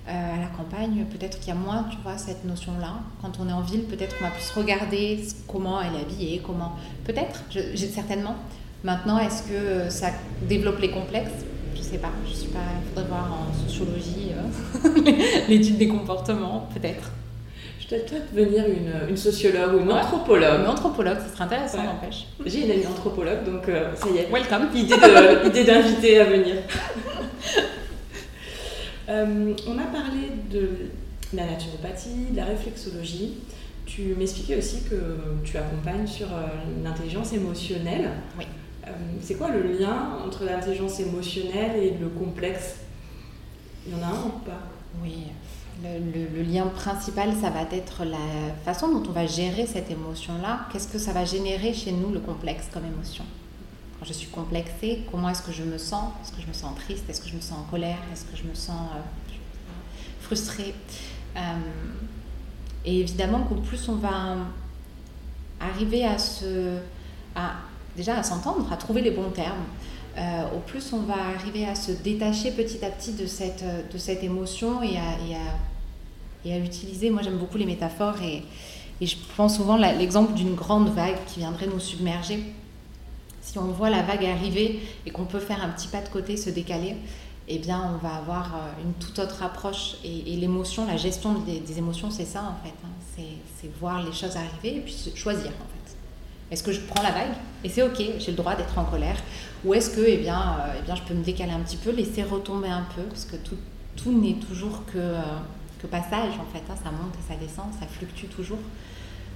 Euh, 0.09 0.35
à 0.35 0.39
la 0.39 0.47
campagne, 0.47 1.05
peut-être 1.05 1.39
qu'il 1.39 1.49
y 1.49 1.51
a 1.51 1.59
moins, 1.59 1.85
tu 1.91 1.97
vois, 2.01 2.17
cette 2.17 2.43
notion-là. 2.43 2.95
Quand 3.21 3.31
on 3.39 3.47
est 3.47 3.53
en 3.53 3.61
ville, 3.61 3.83
peut-être 3.83 4.17
qu'on 4.17 4.23
va 4.23 4.31
plus 4.31 4.49
regarder 4.55 5.19
comment 5.47 5.79
elle 5.81 5.99
est 5.99 6.01
habillée, 6.01 6.41
comment... 6.43 6.77
Peut-être, 7.05 7.43
certainement. 7.75 8.35
Maintenant, 8.83 9.19
est-ce 9.19 9.43
que 9.43 9.89
ça 9.89 10.07
développe 10.41 10.79
les 10.79 10.89
complexes? 10.89 11.45
Je 11.75 11.81
sais 11.81 11.99
pas. 11.99 12.09
Je 12.27 12.33
suis 12.33 12.47
pas... 12.47 12.57
Il 12.81 12.89
faudrait 12.89 13.07
voir 13.07 13.31
en 13.31 13.67
sociologie 13.67 14.31
euh, 14.33 15.45
l'étude 15.47 15.77
des 15.77 15.87
comportements, 15.87 16.67
peut-être 16.73 17.11
peut-être 17.89 18.33
devenir 18.35 18.65
une, 18.67 19.09
une, 19.09 19.17
sociologue 19.17 19.73
ou 19.73 19.79
une 19.79 19.91
anthropologue. 19.91 20.59
Une 20.61 20.67
anthropologue, 20.67 21.17
ce 21.25 21.33
serait 21.33 21.45
intéressant, 21.45 21.83
n'empêche. 21.83 22.27
J'ai 22.45 22.65
une 22.65 22.71
amie 22.71 22.85
anthropologue, 22.85 23.43
donc 23.43 23.67
euh, 23.67 23.95
ça 23.95 24.07
y 24.09 24.19
est. 24.19 24.29
Welcome. 24.31 24.67
Idée 24.75 25.63
d'inviter 25.63 26.19
à 26.19 26.25
venir. 26.25 26.55
Euh, 29.09 29.53
on 29.67 29.77
a 29.77 29.85
parlé 29.85 30.31
de 30.51 30.69
la 31.33 31.45
naturopathie, 31.45 32.31
de 32.31 32.35
la 32.37 32.45
réflexologie. 32.45 33.35
Tu 33.85 34.13
m'expliquais 34.15 34.57
aussi 34.57 34.83
que 34.83 34.95
tu 35.43 35.57
accompagnes 35.57 36.05
sur 36.05 36.27
euh, 36.27 36.47
l'intelligence 36.83 37.33
émotionnelle. 37.33 38.11
Oui. 38.37 38.45
c'est 39.21 39.35
quoi 39.35 39.49
le 39.49 39.79
lien 39.79 40.19
entre 40.25 40.45
l'intelligence 40.45 40.99
émotionnelle 40.99 41.75
et 41.75 41.97
le 41.99 42.09
complexe? 42.09 42.75
Il 43.87 43.93
y 43.93 43.95
en 43.95 44.03
a 44.03 44.07
un 44.07 44.25
ou 44.25 44.39
pas? 44.45 44.61
Oui. 45.03 45.25
Le, 45.81 46.43
lien 46.43 46.67
principal, 46.67 47.29
ça 47.41 47.49
va 47.49 47.61
être 47.71 48.03
la 48.03 48.17
façon 48.65 48.89
dont 48.91 49.09
on 49.09 49.13
va 49.13 49.25
gérer 49.25 49.65
cette 49.65 49.89
émotion-là. 49.89 50.67
Qu'est-ce 50.71 50.89
que 50.89 50.99
ça 50.99 51.13
va 51.13 51.23
générer 51.23 51.73
chez 51.73 51.93
nous, 51.93 52.11
le 52.11 52.19
complexe 52.19 52.67
comme 52.73 52.85
émotion? 52.85 53.23
Je 54.05 54.13
suis 54.13 54.27
complexée, 54.27 55.05
comment 55.11 55.29
est-ce 55.29 55.41
que 55.41 55.51
je 55.51 55.63
me 55.63 55.77
sens? 55.77 56.13
Est-ce 56.21 56.31
que 56.31 56.41
je 56.41 56.47
me 56.47 56.53
sens 56.53 56.75
triste? 56.75 57.09
Est-ce 57.09 57.21
que 57.21 57.29
je 57.29 57.35
me 57.35 57.41
sens 57.41 57.59
en 57.59 57.69
colère? 57.69 57.97
Est-ce 58.13 58.25
que 58.25 58.35
je 58.35 58.43
me 58.43 58.55
sens 58.55 58.81
euh, 58.95 59.33
frustrée? 60.21 60.73
Euh, 61.35 61.39
Et 62.85 63.01
évidemment 63.01 63.41
qu'au 63.43 63.55
plus 63.55 63.89
on 63.89 63.95
va 63.95 64.37
arriver 65.59 66.05
à 66.05 66.17
se... 66.17 66.79
Déjà 67.97 68.17
à 68.17 68.23
s'entendre, 68.23 68.71
à 68.71 68.77
trouver 68.77 69.01
les 69.01 69.11
bons 69.11 69.31
termes, 69.31 69.65
euh, 70.17 70.55
au 70.55 70.59
plus 70.59 70.93
on 70.93 71.01
va 71.01 71.17
arriver 71.35 71.67
à 71.67 71.75
se 71.75 71.91
détacher 71.91 72.51
petit 72.51 72.85
à 72.85 72.89
petit 72.89 73.13
de 73.13 73.25
cette, 73.25 73.63
de 73.63 74.23
émotion 74.23 74.81
et 74.81 74.95
à, 74.97 75.09
et 76.45 76.57
utiliser. 76.57 77.09
Moi 77.09 77.21
j'aime 77.21 77.37
beaucoup 77.37 77.57
les 77.57 77.65
métaphores 77.65 78.21
et 78.21 78.43
je 79.05 79.15
prends 79.33 79.49
souvent 79.49 79.75
l'exemple 79.75 80.33
d'une 80.33 80.55
grande 80.55 80.89
vague 80.93 81.17
qui 81.27 81.39
viendrait 81.39 81.67
nous 81.67 81.81
submerger. 81.81 82.45
Si 83.41 83.57
on 83.57 83.71
voit 83.71 83.89
la 83.89 84.01
vague 84.01 84.25
arriver 84.25 84.81
et 85.05 85.11
qu'on 85.11 85.25
peut 85.25 85.39
faire 85.39 85.63
un 85.63 85.69
petit 85.69 85.87
pas 85.87 86.01
de 86.01 86.09
côté, 86.09 86.37
se 86.37 86.49
décaler, 86.49 86.95
eh 87.47 87.57
bien 87.57 87.93
on 87.93 87.97
va 87.97 88.15
avoir 88.15 88.55
euh, 88.55 88.83
une 88.83 88.93
toute 88.93 89.17
autre 89.19 89.43
approche. 89.43 89.95
Et, 90.03 90.35
l'émotion, 90.35 90.85
la 90.85 90.97
gestion 90.97 91.33
des, 91.39 91.77
émotions, 91.77 92.11
c'est 92.11 92.25
ça 92.25 92.43
en 92.43 92.63
fait. 92.63 92.75
Hein. 92.85 93.23
C'est 93.57 93.69
voir 93.79 94.01
les 94.01 94.13
choses 94.13 94.37
arriver 94.37 94.77
et 94.77 94.81
puis 94.81 95.11
choisir 95.15 95.47
en 95.47 95.49
fait. 95.49 95.97
Est-ce 96.51 96.63
que 96.63 96.71
je 96.71 96.79
prends 96.81 97.03
la 97.03 97.11
vague 97.11 97.33
et 97.63 97.69
c'est 97.69 97.83
ok, 97.83 98.01
j'ai 98.17 98.31
le 98.31 98.37
droit 98.37 98.55
d'être 98.55 98.77
en 98.77 98.85
colère? 98.85 99.17
Ou 99.65 99.73
est-ce 99.73 99.89
que 99.89 100.01
eh 100.01 100.17
bien, 100.17 100.57
euh, 100.59 100.81
eh 100.87 100.95
je 100.95 101.01
peux 101.03 101.13
me 101.13 101.23
décaler 101.23 101.51
un 101.51 101.59
petit 101.59 101.77
peu, 101.77 101.91
laisser 101.91 102.23
retomber 102.23 102.69
un 102.69 102.85
peu? 102.95 103.03
Parce 103.03 103.25
que 103.25 103.35
tout, 103.35 104.11
n'est 104.11 104.35
toujours 104.35 104.85
que, 104.85 104.97
euh, 104.97 105.21
que 105.81 105.87
passage 105.87 106.33
en 106.39 106.51
fait, 106.53 106.63
hein. 106.69 106.75
ça 106.81 106.91
monte 106.91 107.13
et 107.15 107.33
ça 107.33 107.37
descend, 107.39 107.65
ça 107.79 107.85
fluctue 107.85 108.27
toujours. 108.27 108.59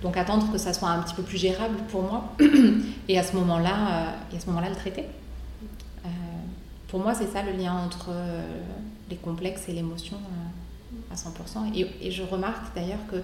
Donc 0.03 0.17
attendre 0.17 0.51
que 0.51 0.59
ça 0.59 0.73
soit 0.73 0.89
un 0.89 1.01
petit 1.01 1.15
peu 1.15 1.23
plus 1.23 1.37
gérable 1.37 1.77
pour 1.89 2.03
moi 2.03 2.35
et 3.07 3.17
à 3.17 3.23
ce 3.23 3.35
moment-là, 3.37 3.71
euh, 3.71 4.35
à 4.35 4.39
ce 4.39 4.45
moment-là 4.47 4.69
le 4.69 4.75
traiter. 4.75 5.05
pour 6.89 6.99
moi, 6.99 7.15
c'est 7.15 7.27
ça 7.27 7.41
le 7.41 7.53
lien 7.53 7.73
entre 7.73 8.11
les 9.09 9.15
complexes 9.15 9.67
et 9.67 9.73
l'émotion 9.73 10.17
à 11.11 11.15
100%. 11.15 11.73
Et, 11.75 12.07
et 12.07 12.11
je 12.11 12.21
remarque 12.21 12.75
d'ailleurs 12.75 12.99
que 13.09 13.23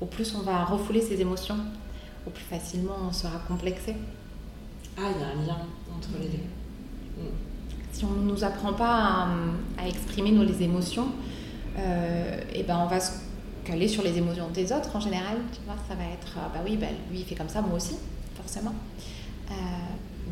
au 0.00 0.06
plus 0.06 0.34
on 0.34 0.42
va 0.42 0.64
refouler 0.64 1.00
ces 1.00 1.20
émotions, 1.20 1.58
plus 2.30 2.44
facilement 2.44 2.96
on 3.08 3.12
sera 3.12 3.38
complexé. 3.46 3.94
Ah, 4.96 5.02
il 5.14 5.20
y 5.20 5.24
a 5.24 5.28
un 5.28 5.46
lien 5.46 5.58
entre 5.94 6.10
les 6.20 6.28
deux. 6.28 6.44
Mm. 7.18 7.34
Si 7.92 8.04
on 8.04 8.10
ne 8.10 8.30
nous 8.30 8.44
apprend 8.44 8.72
pas 8.72 9.28
à, 9.76 9.88
exprimer 9.88 10.32
nos 10.32 10.44
les 10.44 10.62
émotions, 10.62 11.08
euh, 11.78 12.40
et 12.52 12.62
ben 12.62 12.78
on 12.84 12.86
va 12.86 13.00
se 13.00 13.12
caler 13.70 13.88
sur 13.88 14.02
les 14.02 14.16
émotions 14.16 14.48
des 14.48 14.72
autres 14.72 14.94
en 14.94 15.00
général. 15.00 15.36
Tu 15.52 15.60
vois, 15.64 15.76
ça 15.88 15.94
va 15.94 16.04
être 16.04 16.36
ah 16.36 16.50
bah 16.52 16.60
oui, 16.64 16.76
bah, 16.76 16.86
lui 17.10 17.20
il 17.20 17.24
fait 17.24 17.34
comme 17.34 17.48
ça, 17.48 17.60
moi 17.60 17.76
aussi, 17.76 17.96
forcément. 18.36 18.74
Euh, 19.50 19.54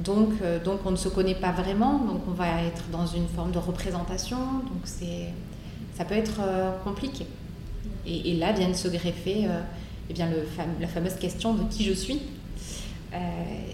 donc, 0.02 0.30
euh, 0.42 0.62
donc 0.62 0.80
on 0.84 0.90
ne 0.90 0.96
se 0.96 1.08
connaît 1.08 1.34
pas 1.34 1.52
vraiment, 1.52 1.98
donc 1.98 2.22
on 2.28 2.32
va 2.32 2.62
être 2.62 2.88
dans 2.90 3.06
une 3.06 3.28
forme 3.28 3.52
de 3.52 3.58
représentation, 3.58 4.38
donc 4.38 4.82
c'est, 4.84 5.32
ça 5.96 6.04
peut 6.04 6.14
être 6.14 6.40
compliqué. 6.84 7.26
Et, 8.06 8.30
et, 8.30 8.34
là 8.34 8.52
viennent 8.52 8.74
se 8.74 8.88
greffer 8.88 9.48
eh 10.08 10.12
bien, 10.12 10.28
le 10.28 10.46
la 10.80 10.86
fameuse 10.86 11.14
question 11.14 11.54
de 11.54 11.64
qui 11.68 11.84
je 11.84 11.92
suis. 11.92 12.20
Euh, 13.12 13.18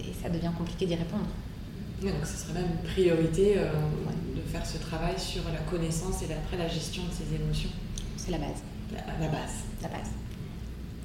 et 0.08 0.12
ça 0.22 0.28
devient 0.28 0.50
compliqué 0.56 0.86
d'y 0.86 0.94
répondre. 0.94 1.26
donc 2.02 2.12
ce 2.24 2.36
serait 2.36 2.54
même 2.54 2.70
une 2.70 2.88
priorité 2.88 3.54
euh, 3.56 3.72
de 4.36 4.40
faire 4.50 4.64
ce 4.64 4.78
travail 4.78 5.18
sur 5.18 5.42
la 5.52 5.58
connaissance 5.70 6.22
et 6.22 6.32
après 6.32 6.56
la 6.56 6.68
gestion 6.68 7.02
de 7.04 7.10
ses 7.12 7.34
émotions. 7.34 7.70
C'est 8.16 8.30
la 8.30 8.38
base. 8.38 8.62
La, 8.92 9.28
base. 9.28 9.64
La 9.82 9.88
base. 9.88 10.10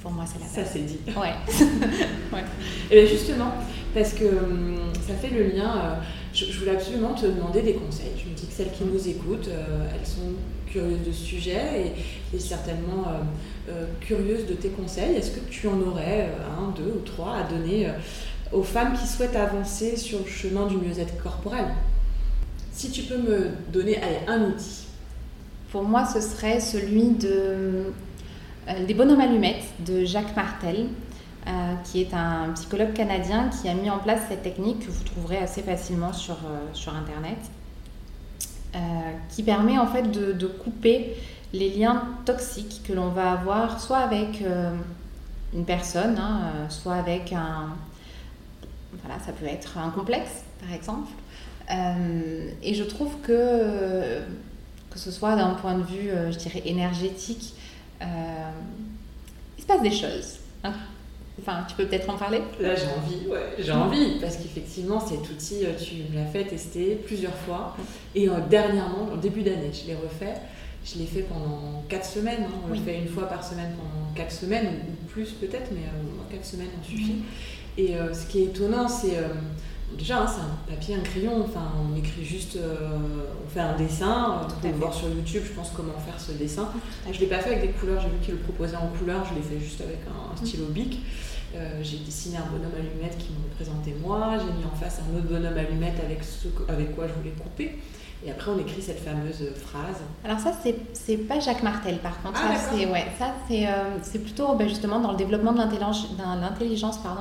Pour 0.01 0.11
moi, 0.11 0.25
c'est 0.25 0.39
la 0.39 0.45
base. 0.45 0.53
Ça, 0.53 0.65
c'est 0.65 0.85
dit. 0.85 0.99
Ouais. 1.07 1.33
ouais. 2.33 2.43
Et 2.91 3.01
bien 3.01 3.09
justement, 3.09 3.51
parce 3.93 4.13
que 4.13 4.25
hum, 4.25 4.77
ça 5.05 5.13
fait 5.15 5.33
le 5.33 5.49
lien. 5.55 5.77
Euh, 5.77 5.95
je, 6.33 6.59
voulais 6.59 6.71
absolument 6.71 7.13
te 7.13 7.25
demander 7.25 7.61
des 7.61 7.73
conseils. 7.73 8.11
Je 8.15 8.29
me 8.29 8.35
dis 8.35 8.45
que 8.45 8.53
celles 8.53 8.71
qui 8.71 8.83
nous 8.83 9.07
écoutent, 9.07 9.49
elles 9.49 10.07
sont 10.07 10.33
curieuses 10.67 11.03
de 11.07 11.11
ce 11.11 11.23
sujet 11.23 11.93
et, 12.31 12.35
et 12.35 12.39
certainement 12.39 13.05
euh, 13.69 13.85
curieuse 13.99 14.45
de 14.45 14.53
tes 14.53 14.69
conseils. 14.69 15.15
Est-ce 15.15 15.31
que 15.31 15.41
tu 15.49 15.67
en 15.67 15.81
aurais 15.81 16.29
euh, 16.29 16.61
un, 16.61 16.71
deux 16.71 16.93
ou 16.95 17.01
trois 17.03 17.35
à 17.35 17.43
donner 17.43 17.89
aux 18.53 18.63
femmes 18.63 18.93
qui 18.97 19.05
souhaitent 19.05 19.35
avancer 19.35 19.97
sur 19.97 20.19
le 20.19 20.25
chemin 20.25 20.67
du 20.67 20.77
mieux-être 20.77 21.21
corporel? 21.21 21.65
Si 22.71 22.91
tu 22.91 23.01
peux 23.03 23.17
me 23.17 23.49
donner 23.73 23.97
allez, 23.97 24.19
un 24.27 24.43
outil. 24.43 24.86
Pour 25.71 25.83
moi, 25.83 26.05
ce 26.05 26.21
serait 26.21 26.61
celui 26.61 27.09
de, 27.09 27.91
euh, 28.69 28.85
des 28.85 28.93
bonhommes 28.93 29.19
allumettes 29.19 29.65
de 29.85 30.05
Jacques 30.05 30.33
Martel, 30.35 30.87
euh, 31.45 31.51
qui 31.83 32.01
est 32.01 32.13
un 32.13 32.51
psychologue 32.55 32.93
canadien 32.93 33.49
qui 33.49 33.67
a 33.67 33.73
mis 33.73 33.89
en 33.89 33.99
place 33.99 34.21
cette 34.29 34.43
technique 34.43 34.85
que 34.85 34.91
vous 34.91 35.03
trouverez 35.03 35.37
assez 35.37 35.61
facilement 35.61 36.13
sur, 36.13 36.35
euh, 36.35 36.67
sur 36.73 36.95
Internet, 36.95 37.37
qui 39.29 39.41
permet 39.41 39.79
en 39.79 39.87
fait 39.87 40.03
de, 40.03 40.45
couper 40.45 41.15
les 41.51 41.69
liens 41.69 42.03
toxiques 42.25 42.83
que 42.87 42.93
l'on 42.93 43.07
va 43.07 43.31
avoir 43.31 43.81
soit 43.81 43.97
avec 43.97 44.43
une 45.51 45.65
personne, 45.65 46.15
hein, 46.19 46.51
soit 46.69 46.93
avec 46.93 47.33
un... 47.33 47.69
Voilà, 49.03 49.19
ça 49.25 49.31
peut 49.31 49.47
être 49.47 49.79
un 49.79 49.89
complexe, 49.89 50.43
par 50.61 50.71
exemple. 50.75 51.09
et 52.61 52.75
je 52.75 52.83
trouve 52.83 53.19
que 53.23 54.21
que 54.89 54.99
ce 54.99 55.11
soit 55.11 55.35
d'un 55.35 55.53
point 55.53 55.77
de 55.77 55.83
vue, 55.83 56.09
euh, 56.09 56.31
je 56.31 56.37
dirais, 56.37 56.61
énergétique, 56.65 57.53
euh, 58.01 58.05
il 59.57 59.61
se 59.61 59.67
passe 59.67 59.81
des 59.81 59.91
choses. 59.91 60.39
Hein. 60.63 60.73
Enfin, 61.39 61.65
tu 61.67 61.75
peux 61.75 61.85
peut-être 61.85 62.09
en 62.09 62.17
parler? 62.17 62.41
Là, 62.59 62.73
j'ai 62.75 62.87
envie, 62.87 63.27
ouais, 63.27 63.55
j'ai 63.59 63.71
envie, 63.71 64.19
parce 64.19 64.37
qu'effectivement, 64.37 64.99
cet 64.99 65.19
outil, 65.29 65.65
euh, 65.65 65.73
tu 65.77 66.11
me 66.11 66.17
l'as 66.17 66.25
fait 66.25 66.45
tester 66.45 66.95
plusieurs 67.05 67.35
fois. 67.35 67.75
Et 68.15 68.27
dernièrement, 68.49 69.09
au 69.13 69.17
début 69.17 69.43
d'année, 69.43 69.71
je 69.71 69.87
l'ai 69.87 69.95
refait. 69.95 70.33
Je 70.83 70.97
l'ai 70.97 71.05
fait 71.05 71.21
pendant 71.23 71.83
4 71.89 72.05
semaines. 72.05 72.43
Hein. 72.43 72.61
On 72.65 72.69
le 72.69 72.79
fait 72.79 72.97
une 72.97 73.07
fois 73.07 73.27
par 73.27 73.43
semaine 73.43 73.71
pendant 73.77 74.13
4 74.15 74.31
semaines, 74.31 74.67
ou 74.67 75.05
plus 75.09 75.31
peut-être, 75.31 75.69
mais 75.71 75.81
euh, 75.81 76.31
4 76.31 76.45
semaines 76.45 76.69
en 76.79 76.83
suffit. 76.83 77.17
Et 77.77 77.93
ce 78.11 78.25
qui 78.25 78.39
est 78.39 78.45
étonnant, 78.45 78.87
c'est 78.87 79.19
Déjà, 79.95 80.21
hein, 80.21 80.27
c'est 80.27 80.41
un 80.41 80.75
papier, 80.75 80.95
un 80.95 80.99
crayon, 80.99 81.45
enfin, 81.45 81.71
on 81.79 81.95
écrit 81.95 82.23
juste, 82.23 82.57
euh, 82.57 82.97
on 83.45 83.49
fait 83.49 83.61
un 83.61 83.75
dessin, 83.77 84.41
on 84.43 84.61
peut 84.61 84.73
voir 84.75 84.93
sur 84.93 85.07
YouTube, 85.07 85.43
je 85.45 85.53
pense, 85.53 85.71
comment 85.75 85.93
faire 85.93 86.19
ce 86.19 86.33
dessin. 86.33 86.69
Je 87.09 87.15
ne 87.15 87.19
l'ai 87.21 87.27
pas 87.27 87.39
fait 87.39 87.55
avec 87.55 87.61
des 87.61 87.79
couleurs, 87.79 88.01
j'ai 88.01 88.09
vu 88.09 88.17
qu'il 88.21 88.33
le 88.33 88.39
proposait 88.41 88.75
en 88.75 88.87
couleurs, 88.87 89.25
je 89.29 89.35
l'ai 89.35 89.41
fait 89.41 89.63
juste 89.63 89.79
avec 89.81 89.99
un, 90.07 90.33
mm. 90.33 90.45
stylo 90.45 90.65
bic. 90.65 90.99
Euh, 91.55 91.79
j'ai 91.81 91.99
dessiné 91.99 92.37
un 92.37 92.45
bonhomme 92.51 92.73
allumette 92.77 93.17
qui 93.17 93.29
me 93.31 93.49
représentait 93.49 93.95
moi, 94.03 94.33
j'ai 94.37 94.51
mis 94.59 94.65
en 94.65 94.75
face 94.75 94.99
un 94.99 95.17
autre 95.17 95.27
bonhomme 95.27 95.57
allumette 95.57 95.99
avec, 96.03 96.21
ce, 96.21 96.49
avec 96.67 96.93
quoi 96.93 97.07
je 97.07 97.13
voulais 97.13 97.33
couper. 97.41 97.79
Et 98.25 98.31
après, 98.31 98.49
on 98.49 98.59
écrit 98.59 98.81
cette 98.81 98.99
fameuse 98.99 99.51
phrase. 99.55 100.01
Alors 100.25 100.39
ça, 100.39 100.51
c'est 100.93 101.17
pas 101.17 101.39
Jacques 101.39 101.61
Martel, 101.61 101.99
par 101.99 102.19
contre. 102.23 102.41
Ah, 102.43 102.55
ça, 102.55 102.71
c'est 102.73 102.87
ouais, 102.87 103.05
ça 103.19 103.27
c'est 103.47 103.67
euh, 103.67 104.19
plutôt 104.19 104.55
ben, 104.55 104.67
justement 104.67 104.99
dans 104.99 105.11
le 105.11 105.17
développement 105.17 105.53
de 105.53 105.59
l'intelligence 105.59 106.07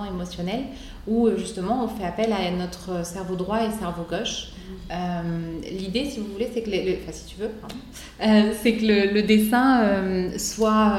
émotionnelle, 0.09 0.65
où 1.07 1.27
euh, 1.27 1.37
justement 1.37 1.85
on 1.85 1.89
fait 1.89 2.07
appel 2.07 2.33
à 2.33 2.51
notre 2.51 3.05
cerveau 3.05 3.37
droit 3.37 3.63
et 3.63 3.71
cerveau 3.79 4.05
gauche. 4.09 4.49
Mmh. 4.49 4.73
Euh, 4.91 5.61
l'idée, 5.71 6.07
si 6.07 6.19
vous 6.19 6.33
voulez, 6.33 6.51
c'est 6.53 6.63
que, 6.63 6.71
les, 6.71 6.99
enfin 7.03 7.13
si 7.13 7.27
tu 7.27 7.37
veux, 7.41 7.51
c'est 8.63 8.77
que 8.77 8.87
le, 8.87 9.13
le 9.13 9.23
dessin 9.23 10.31
soit, 10.39 10.95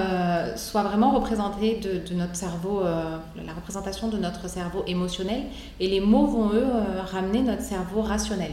soit 0.56 0.84
vraiment 0.84 1.10
représenté 1.10 1.80
de, 1.82 2.08
de 2.08 2.14
notre 2.14 2.36
cerveau, 2.36 2.84
la 2.84 3.54
représentation 3.54 4.10
de 4.10 4.18
notre 4.18 4.48
cerveau 4.48 4.84
émotionnel, 4.86 5.42
et 5.80 5.88
les 5.88 6.02
mots 6.02 6.28
vont 6.28 6.54
eux 6.54 6.68
ramener 7.12 7.42
notre 7.42 7.64
cerveau 7.64 8.02
rationnel. 8.02 8.52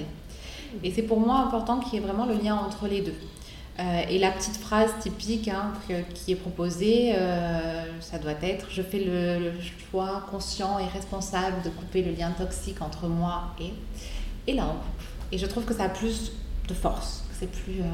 Et 0.83 0.91
c'est 0.91 1.03
pour 1.03 1.21
moi 1.21 1.39
important 1.39 1.81
qu'il 1.81 1.95
y 1.95 2.03
ait 2.03 2.07
vraiment 2.07 2.27
le 2.27 2.35
lien 2.35 2.57
entre 2.57 2.89
les 2.89 3.01
deux. 3.01 3.15
Euh, 3.81 4.03
et 4.09 4.19
la 4.19 4.31
petite 4.31 4.57
phrase 4.57 4.91
typique 5.01 5.49
hein, 5.49 5.73
qui 6.15 6.33
est 6.33 6.37
proposée, 6.37 7.13
euh, 7.17 7.85
ça 8.01 8.19
doit 8.19 8.35
être 8.41 8.67
Je 8.71 8.83
fais 8.83 9.01
le, 9.01 9.53
choix 9.91 10.25
conscient 10.31 10.79
et 10.79 10.87
responsable 10.87 11.61
de 11.63 11.71
couper 11.71 12.03
le 12.03 12.13
lien 12.13 12.31
toxique 12.31 12.81
entre 12.83 13.09
moi 13.09 13.55
et. 13.61 13.73
Et 14.47 14.53
là, 14.53 14.67
on 14.69 14.75
coupe. 14.75 15.09
Et 15.33 15.39
je 15.39 15.47
trouve 15.47 15.65
que 15.65 15.75
ça 15.75 15.85
a 15.85 15.89
plus 15.89 16.33
de 16.69 16.75
force, 16.75 17.25
c'est 17.39 17.51
plus. 17.51 17.81
Euh, 17.81 17.85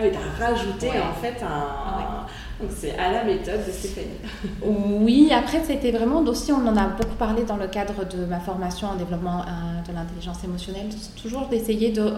ah 0.00 0.04
oui, 0.04 0.10
t'as 0.12 0.46
rajouté 0.46 0.88
en 0.88 1.14
fait 1.14 1.42
un. 1.44 2.26
Donc 2.60 2.70
c'est 2.76 2.96
à 2.98 3.10
la 3.10 3.24
méthode 3.24 3.66
de 3.66 3.72
Stéphanie. 3.72 4.18
oui, 4.62 5.30
après 5.32 5.62
c'était 5.64 5.90
vraiment 5.90 6.20
aussi, 6.20 6.52
on 6.52 6.66
en 6.66 6.76
a 6.76 6.88
beaucoup 6.88 7.16
parlé 7.16 7.44
dans 7.44 7.56
le 7.56 7.66
cadre 7.66 8.04
de 8.04 8.26
ma 8.26 8.38
formation 8.38 8.88
en 8.88 8.96
développement 8.96 9.40
euh, 9.40 9.88
de 9.88 9.94
l'intelligence 9.94 10.44
émotionnelle, 10.44 10.88
toujours 11.20 11.48
d'essayer 11.48 11.90
de 11.90 12.12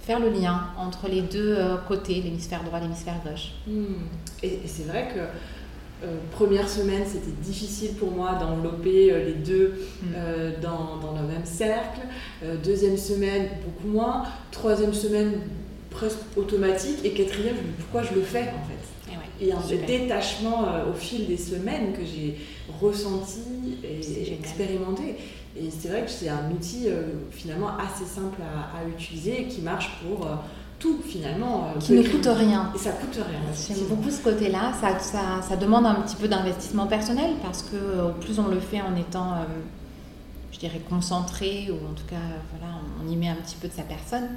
faire 0.00 0.20
le 0.20 0.28
lien 0.28 0.64
entre 0.78 1.08
les 1.08 1.22
deux 1.22 1.56
euh, 1.56 1.76
côtés, 1.88 2.20
l'hémisphère 2.20 2.62
droit, 2.62 2.78
l'hémisphère 2.78 3.14
gauche. 3.24 3.52
Hmm. 3.66 4.04
Et, 4.42 4.60
c'est 4.66 4.86
vrai 4.86 5.08
que 5.14 5.20
euh, 6.06 6.16
première 6.30 6.68
semaine, 6.68 7.04
c'était 7.06 7.32
difficile 7.42 7.94
pour 7.94 8.10
moi 8.10 8.34
d'envelopper 8.34 9.12
les 9.24 9.32
deux 9.32 9.80
hmm. 10.02 10.60
dans, 10.60 10.98
dans, 10.98 11.18
le 11.22 11.26
même 11.26 11.46
cercle. 11.46 12.00
deuxième 12.62 12.98
semaine, 12.98 13.48
beaucoup 13.64 13.88
moins. 13.88 14.24
Troisième 14.50 14.92
semaine, 14.92 15.40
presque 15.96 16.18
automatique. 16.36 16.98
Et 17.04 17.10
quatrième, 17.10 17.56
pourquoi 17.78 18.02
je 18.02 18.14
le 18.14 18.22
fais 18.22 18.42
en 18.42 18.64
fait 18.68 19.44
Et, 19.44 19.52
un 19.52 19.86
détachement 19.86 20.64
euh, 20.68 20.90
au 20.90 20.94
fil 20.94 21.26
des 21.26 21.36
semaines 21.36 21.92
que 21.92 22.04
j'ai 22.04 22.36
ressenti 22.80 23.78
et 23.82 24.32
expérimenté. 24.32 25.16
Et 25.58 25.70
c'est 25.70 25.88
vrai 25.88 26.04
que 26.04 26.10
c'est 26.10 26.28
un 26.28 26.50
outil 26.50 26.84
euh, 26.86 27.02
finalement 27.30 27.70
assez 27.78 28.04
simple 28.04 28.40
à, 28.42 28.86
utiliser 28.88 29.42
et 29.42 29.46
qui 29.46 29.62
marche 29.62 29.90
pour 30.02 30.26
euh, 30.26 30.34
tout 30.78 31.00
finalement. 31.02 31.72
qui 31.80 31.92
ne 31.92 32.02
coûte 32.02 32.28
rien. 32.30 32.70
Et 32.74 32.78
ça 32.78 32.90
coûte 32.90 33.16
rien. 33.16 33.40
J'aime 33.54 33.86
beaucoup 33.88 34.10
ce 34.10 34.22
côté-là. 34.22 34.74
Ça, 34.80 34.98
ça, 34.98 35.40
ça, 35.48 35.56
demande 35.56 35.86
un 35.86 35.94
petit 36.02 36.16
peu 36.16 36.28
d'investissement 36.28 36.86
personnel 36.86 37.30
parce 37.42 37.62
que 37.62 37.76
au 38.10 38.12
plus 38.20 38.38
on 38.38 38.48
le 38.48 38.60
fait 38.60 38.82
en 38.82 38.94
étant, 38.96 39.36
je 40.52 40.58
dirais, 40.58 40.82
concentré 40.90 41.68
ou 41.70 41.76
en 41.90 41.94
tout 41.94 42.06
cas, 42.06 42.16
voilà, 42.50 42.74
on 43.02 43.10
y 43.10 43.16
met 43.16 43.28
un 43.28 43.36
petit 43.36 43.56
peu 43.56 43.68
de 43.68 43.72
sa 43.72 43.84
personne 43.84 44.28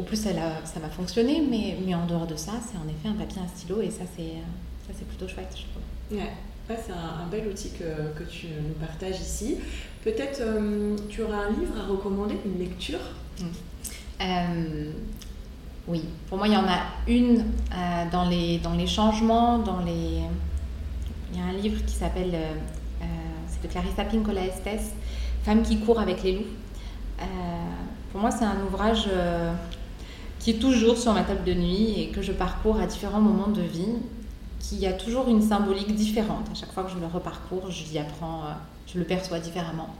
au 0.00 0.02
plus, 0.02 0.16
ça 0.16 0.30
va 0.32 0.88
fonctionner, 0.88 1.42
mais, 1.48 1.76
mais 1.84 1.94
en 1.94 2.06
dehors 2.06 2.26
de 2.26 2.36
ça, 2.36 2.52
c'est 2.66 2.78
en 2.78 2.88
effet 2.88 3.08
un 3.08 3.12
papier, 3.12 3.42
un 3.42 3.48
stylo, 3.48 3.82
et 3.82 3.90
ça, 3.90 4.04
c'est 4.16 5.06
plutôt 5.06 5.28
chouette, 5.28 5.54
je 5.54 5.62
trouve. 5.62 6.18
Ouais. 6.18 6.32
c'est 6.68 6.92
un, 6.92 7.26
bel 7.30 7.46
outil 7.46 7.70
que, 7.70 8.18
que, 8.18 8.28
tu 8.28 8.46
nous 8.46 8.74
partages 8.74 9.20
ici. 9.20 9.58
Peut-être 10.02 10.40
euh, 10.40 10.96
tu 11.08 11.22
auras 11.22 11.44
un 11.46 11.50
livre 11.50 11.74
à 11.78 11.86
recommander, 11.86 12.36
une 12.44 12.58
lecture? 12.58 12.98
Mmh. 13.38 13.44
euh, 14.22 14.92
Oui, 15.86 16.04
pour 16.28 16.38
moi, 16.38 16.48
il 16.48 16.54
y 16.54 16.56
en 16.56 16.66
a 16.66 16.80
une 17.06 17.40
euh, 17.72 18.04
dans, 18.10 18.28
les, 18.28 18.58
dans 18.58 18.74
les 18.74 18.86
changements, 18.86 19.58
dans 19.58 19.80
les... 19.80 20.22
Il 21.32 21.38
y 21.38 21.42
a 21.42 21.44
un 21.44 21.52
livre 21.52 21.84
qui 21.84 21.94
s'appelle, 21.94 22.36
c'est 23.46 23.62
de 23.62 23.68
Clarissa 23.68 24.04
Pinkola 24.04 24.46
Estes, 24.46 24.94
Femme 25.44 25.62
qui 25.62 25.78
court 25.78 26.00
avec 26.00 26.24
les 26.24 26.32
loups. 26.32 26.50
pour 28.10 28.20
moi, 28.20 28.32
c'est 28.32 28.44
un 28.44 28.60
ouvrage 28.66 29.06
qui 30.40 30.50
est 30.50 30.58
toujours 30.58 30.96
sur 30.96 31.12
ma 31.12 31.22
table 31.22 31.44
de 31.44 31.54
nuit 31.54 32.00
et 32.00 32.08
que 32.08 32.22
je 32.22 32.32
parcours 32.32 32.80
à 32.80 32.86
différents 32.86 33.20
moments 33.20 33.48
de 33.48 33.60
vie, 33.60 33.94
qui 34.58 34.86
a 34.86 34.92
toujours 34.92 35.28
une 35.28 35.42
symbolique 35.42 35.94
différente. 35.94 36.46
À 36.50 36.54
chaque 36.54 36.72
fois 36.72 36.82
que 36.84 36.90
je 36.90 36.98
le 36.98 37.06
reparcours, 37.06 37.70
j'y 37.70 37.98
apprends, 37.98 38.44
euh, 38.44 38.52
je 38.86 38.98
le 38.98 39.04
perçois 39.04 39.38
différemment. 39.38 39.90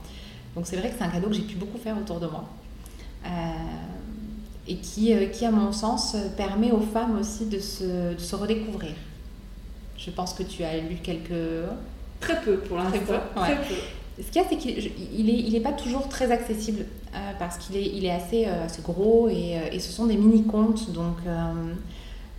Donc 0.55 0.65
c'est 0.65 0.77
vrai 0.77 0.89
que 0.89 0.95
c'est 0.97 1.03
un 1.03 1.09
cadeau 1.09 1.27
que 1.27 1.35
j'ai 1.35 1.43
pu 1.43 1.55
beaucoup 1.55 1.77
faire 1.77 1.95
autour 1.97 2.19
de 2.19 2.27
moi. 2.27 2.45
Euh, 3.25 3.29
et 4.67 4.77
qui, 4.77 5.13
euh, 5.13 5.27
qui, 5.27 5.45
à 5.45 5.51
mon 5.51 5.71
sens, 5.71 6.15
permet 6.37 6.71
aux 6.71 6.81
femmes 6.81 7.19
aussi 7.19 7.45
de 7.45 7.59
se, 7.59 8.13
de 8.13 8.19
se, 8.19 8.35
redécouvrir. 8.35 8.93
Je 9.97 10.09
pense 10.09 10.33
que 10.33 10.43
tu 10.43 10.63
as 10.63 10.77
lu 10.77 10.97
quelques... 11.03 11.69
Très 12.19 12.39
peu 12.41 12.57
pour 12.57 12.77
l'instant. 12.77 13.21
Très 13.35 13.55
peu. 13.57 13.75
Ce 14.21 14.27
qu'il 14.27 14.41
y 14.41 14.45
a, 14.45 14.47
c'est 14.47 14.57
qu'il 14.57 15.25
n'est 15.25 15.39
il 15.39 15.55
est 15.55 15.61
pas 15.61 15.71
toujours 15.71 16.07
très 16.07 16.31
accessible 16.31 16.85
parce 17.39 17.57
qu'il 17.57 17.75
est, 17.75 17.85
il 17.85 18.05
est 18.05 18.11
assez, 18.11 18.45
euh, 18.45 18.65
assez 18.65 18.81
gros 18.81 19.27
et, 19.29 19.57
euh, 19.57 19.69
et, 19.71 19.79
ce 19.79 19.91
sont 19.91 20.05
des 20.05 20.15
mini-contes. 20.15 20.91
Donc, 20.91 21.17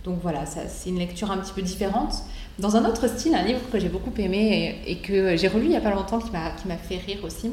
donc 0.03 0.19
voilà, 0.21 0.45
c'est 0.45 0.89
une 0.89 0.99
lecture 0.99 1.31
un 1.31 1.37
petit 1.37 1.53
peu 1.53 1.61
différente. 1.61 2.23
Dans 2.59 2.75
un 2.75 2.85
autre 2.85 3.07
style, 3.07 3.35
un 3.35 3.43
livre 3.43 3.61
que 3.71 3.79
j'ai 3.79 3.89
beaucoup 3.89 4.11
aimé 4.17 4.81
et, 4.85 4.97
que 4.97 5.37
j'ai 5.37 5.47
relu 5.47 5.65
il 5.65 5.69
n'y 5.69 5.77
a 5.77 5.81
pas 5.81 5.93
longtemps 5.93 6.19
qui 6.19 6.31
m'a 6.31 6.77
fait 6.77 6.97
rire 6.97 7.23
aussi, 7.23 7.51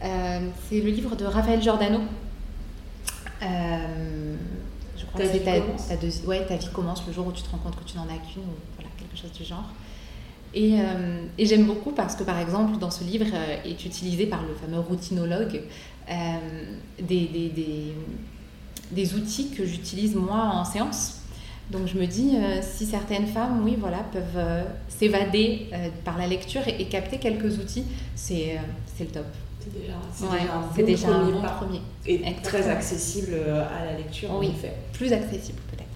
c'est 0.00 0.80
le 0.80 0.90
livre 0.90 1.14
de 1.14 1.24
Raphaël 1.24 1.60
Giordano. 1.60 2.00
je 3.42 3.46
crois 5.06 5.20
ta 5.20 5.26
que 5.26 5.32
c'est 5.32 5.44
ta, 5.44 6.26
ouais, 6.26 6.46
ta 6.46 6.56
vie 6.56 6.68
commence 6.72 7.06
le 7.06 7.12
jour 7.12 7.26
où 7.26 7.32
tu 7.32 7.42
te 7.42 7.50
rends 7.50 7.58
compte 7.58 7.76
que 7.76 7.84
tu 7.84 7.96
n'en 7.98 8.04
as 8.04 8.18
qu'une 8.32 8.42
ou 8.42 8.56
voilà, 8.76 8.90
quelque 8.98 9.16
chose 9.16 9.32
du 9.32 9.44
genre. 9.44 9.66
Euh, 10.56 11.26
et, 11.38 11.46
j'aime 11.46 11.64
beaucoup 11.64 11.92
parce 11.92 12.16
que, 12.16 12.24
par 12.24 12.38
exemple, 12.38 12.78
dans 12.78 12.90
ce 12.90 13.04
livre 13.04 13.26
euh, 13.32 13.56
est 13.64 13.84
utilisé 13.84 14.26
par 14.26 14.42
le 14.42 14.54
fameux 14.54 14.80
routinologue 14.80 15.62
euh, 16.08 16.14
des, 17.00 17.26
des, 17.26 17.94
des, 18.90 19.14
outils 19.14 19.50
que 19.50 19.64
j'utilise 19.64 20.14
moi 20.14 20.38
en 20.38 20.64
séance. 20.64 21.16
Donc 21.70 21.86
je 21.86 21.96
me 21.96 22.06
dis, 22.06 22.36
si 22.62 22.84
certaines 22.84 23.28
femmes, 23.28 23.62
oui, 23.62 23.76
voilà, 23.78 23.98
peuvent 23.98 24.64
s'évader 24.88 25.68
par 26.04 26.18
la 26.18 26.26
lecture 26.26 26.62
et, 26.66 26.84
capter 26.86 27.18
quelques 27.18 27.58
outils, 27.60 27.84
c'est 28.16 28.58
le 28.98 29.06
top. 29.06 29.26
C'est 29.60 29.72
déjà, 30.82 31.10
un, 31.10 31.30
bon, 31.30 31.42
premier, 31.42 31.80
Et 32.06 32.24
très 32.42 32.68
accessible 32.68 33.34
à 33.34 33.84
la 33.84 33.96
lecture, 33.98 34.30
oui, 34.36 34.50
fait. 34.60 34.74
Plus 34.92 35.12
accessible 35.12 35.60
peut-être. 35.70 35.86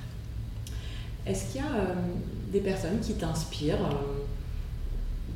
Est-ce 1.26 1.50
qu'il 1.50 1.60
y 1.60 1.64
a 1.64 1.70
des 2.52 2.60
personnes 2.60 3.00
qui 3.00 3.14
t'inspirent 3.14 3.88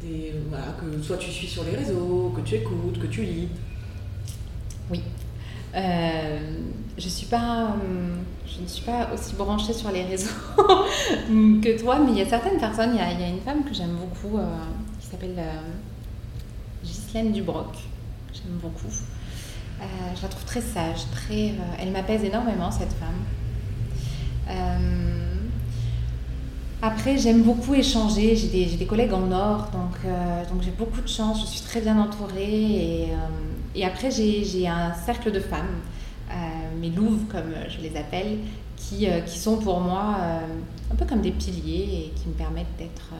des, 0.00 0.32
voilà, 0.48 0.76
que 0.80 1.02
soit 1.02 1.16
tu 1.16 1.30
suis 1.30 1.46
sur 1.46 1.64
les 1.64 1.76
réseaux, 1.76 2.32
que 2.36 2.40
tu 2.42 2.56
écoutes, 2.56 2.98
que 3.00 3.06
tu 3.06 3.22
lis? 3.22 3.48
Oui. 4.90 5.02
Euh, 5.74 6.38
pas, 7.30 7.76
je 8.46 8.62
ne 8.62 8.66
suis 8.66 8.82
pas 8.82 9.10
aussi 9.12 9.34
branchée 9.34 9.72
sur 9.72 9.90
les 9.90 10.02
réseaux 10.02 10.30
que 11.28 11.80
toi, 11.80 11.98
mais 11.98 12.12
il 12.12 12.18
y 12.18 12.22
a 12.22 12.28
certaines 12.28 12.58
personnes. 12.58 12.90
Il 12.94 12.98
y 12.98 13.24
a, 13.24 13.28
une 13.28 13.40
femme 13.40 13.64
que 13.64 13.74
j'aime 13.74 13.96
beaucoup 13.96 14.38
qui 15.00 15.06
s'appelle 15.06 15.36
Ghislaine 16.82 17.32
Dubroc. 17.32 17.76
J'aime 18.32 18.58
beaucoup. 18.62 18.90
je 19.80 20.22
la 20.22 20.28
trouve 20.28 20.44
très 20.44 20.62
sage, 20.62 21.10
très, 21.12 21.52
elle 21.78 21.90
m'apaise 21.92 22.24
énormément, 22.24 22.70
cette 22.70 22.94
femme. 22.94 23.24
Après, 26.80 27.18
j'aime 27.18 27.42
beaucoup 27.42 27.74
échanger. 27.74 28.36
J'ai 28.36 28.76
des, 28.76 28.86
collègues 28.86 29.12
en 29.12 29.32
or, 29.32 29.68
donc, 29.72 29.96
euh, 30.04 30.44
j'ai 30.60 30.70
beaucoup 30.70 31.00
de 31.00 31.08
chance. 31.08 31.40
Je 31.40 31.46
suis 31.46 31.62
très 31.62 31.80
bien 31.80 31.98
entourée. 31.98 33.08
Euh, 33.10 33.16
et 33.78 33.84
après, 33.84 34.10
j'ai 34.10 34.66
un 34.68 34.92
cercle 34.94 35.30
de 35.32 35.40
femmes, 35.40 35.80
euh, 36.30 36.34
mes 36.80 36.90
louves, 36.90 37.26
comme 37.30 37.54
je 37.68 37.80
les 37.80 37.96
appelle, 37.96 38.38
qui, 38.76 39.08
qui 39.26 39.38
sont 39.38 39.58
pour 39.58 39.80
moi 39.80 40.16
un 40.90 40.94
peu 40.94 41.04
comme 41.04 41.20
des 41.20 41.32
piliers 41.32 42.06
et 42.06 42.12
qui 42.14 42.28
me 42.28 42.34
permettent 42.34 42.76
d'être 42.78 43.12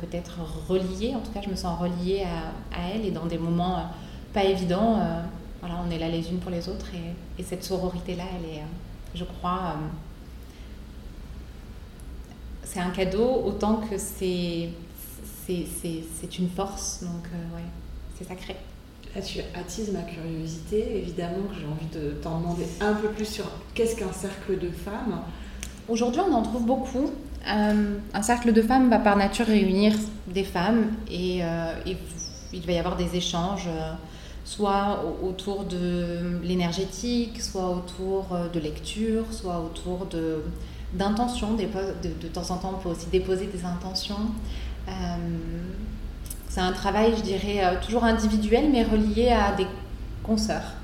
peut-être 0.00 0.38
reliée. 0.68 1.14
En 1.14 1.20
tout 1.20 1.30
cas, 1.32 1.40
je 1.40 1.48
me 1.48 1.54
sens 1.54 1.78
reliée 1.78 2.24
à, 2.72 2.90
elles 2.92 3.06
et 3.06 3.12
dans 3.12 3.26
des 3.26 3.38
moments 3.38 3.84
pas 4.32 4.42
évidents. 4.42 4.98
voilà, 5.60 5.76
on 5.86 5.90
est 5.90 5.98
là 5.98 6.08
les 6.08 6.28
unes 6.28 6.38
pour 6.38 6.50
les 6.50 6.68
autres 6.68 6.86
et, 6.94 7.40
et 7.40 7.44
cette 7.44 7.62
sororité-là, 7.62 8.24
elle 8.36 8.50
est, 8.50 8.62
je 9.14 9.22
crois, 9.22 9.76
c'est 12.64 12.80
un 12.80 12.90
cadeau 12.90 13.42
autant 13.44 13.76
que 13.76 13.96
c'est 13.96 14.70
c'est 15.46 16.38
une 16.38 16.48
force. 16.48 17.02
Donc, 17.02 17.26
euh, 17.32 17.56
ouais, 17.56 17.62
c'est 18.18 18.26
sacré. 18.26 18.56
Là, 19.14 19.22
tu 19.22 19.38
attises 19.54 19.92
ma 19.92 20.02
curiosité. 20.02 20.98
Évidemment 20.98 21.48
que 21.48 21.54
j'ai 21.60 21.66
envie 21.66 22.06
de 22.06 22.14
t'en 22.20 22.40
demander 22.40 22.64
un 22.80 22.94
peu 22.94 23.08
plus 23.08 23.26
sur 23.26 23.44
qu'est-ce 23.74 23.96
qu'un 23.96 24.12
cercle 24.12 24.58
de 24.58 24.70
femmes. 24.70 25.20
Aujourd'hui, 25.88 26.20
on 26.28 26.32
en 26.32 26.42
trouve 26.42 26.64
beaucoup. 26.64 27.10
Euh, 27.46 27.98
un 28.14 28.22
cercle 28.22 28.52
de 28.52 28.62
femmes 28.62 28.88
va 28.90 28.98
par 28.98 29.16
nature 29.16 29.46
réunir 29.46 29.94
des 30.26 30.44
femmes 30.44 30.92
et, 31.10 31.44
euh, 31.44 31.74
il 32.52 32.64
va 32.66 32.72
y 32.72 32.78
avoir 32.78 32.96
des 32.96 33.16
échanges, 33.16 33.68
soit 34.44 35.04
autour 35.22 35.64
de 35.64 36.40
l'énergétique, 36.42 37.42
soit 37.42 37.68
autour 37.68 38.28
de 38.52 38.60
lecture, 38.60 39.24
soit 39.32 39.58
autour 39.60 40.06
de 40.06 40.42
d'intention. 40.94 41.54
De, 41.54 41.64
de, 41.64 42.28
temps 42.28 42.50
en 42.50 42.58
temps, 42.58 42.74
on 42.78 42.80
peut 42.80 42.88
aussi 42.88 43.06
déposer 43.10 43.46
des 43.46 43.64
intentions. 43.64 44.30
Euh, 46.54 46.60
c'est 46.60 46.60
un 46.60 46.72
travail, 46.72 47.14
je 47.16 47.22
dirais, 47.22 47.64
euh, 47.64 47.80
toujours 47.84 48.04
individuel, 48.04 48.68
mais 48.70 48.84
relié 48.84 49.28
à 49.28 49.52
des 49.52 49.66
consoeurs. 50.22 50.74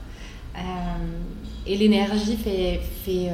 Euh, 0.56 0.60
et 1.66 1.76
l'énergie 1.76 2.36
fait, 2.36 2.80
fait 3.04 3.30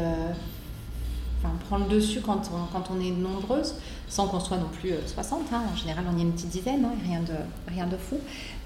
enfin, 1.39 1.55
prend 1.67 1.79
le 1.79 1.87
dessus 1.87 2.21
quand 2.21 2.51
on, 2.91 3.01
est 3.01 3.11
nombreuse, 3.11 3.77
sans 4.09 4.27
qu'on 4.27 4.41
soit 4.41 4.59
non 4.59 4.69
plus 4.69 4.93
60. 5.07 5.43
Hein. 5.53 5.63
En 5.73 5.77
général, 5.77 6.05
on 6.13 6.19
est 6.19 6.23
une 6.23 6.33
petite 6.33 6.51
dizaine, 6.51 6.85
hein, 6.85 6.95
rien, 7.07 7.21
de, 7.21 7.35
rien 7.69 7.87
de 7.87 7.97
fou. 7.97 8.17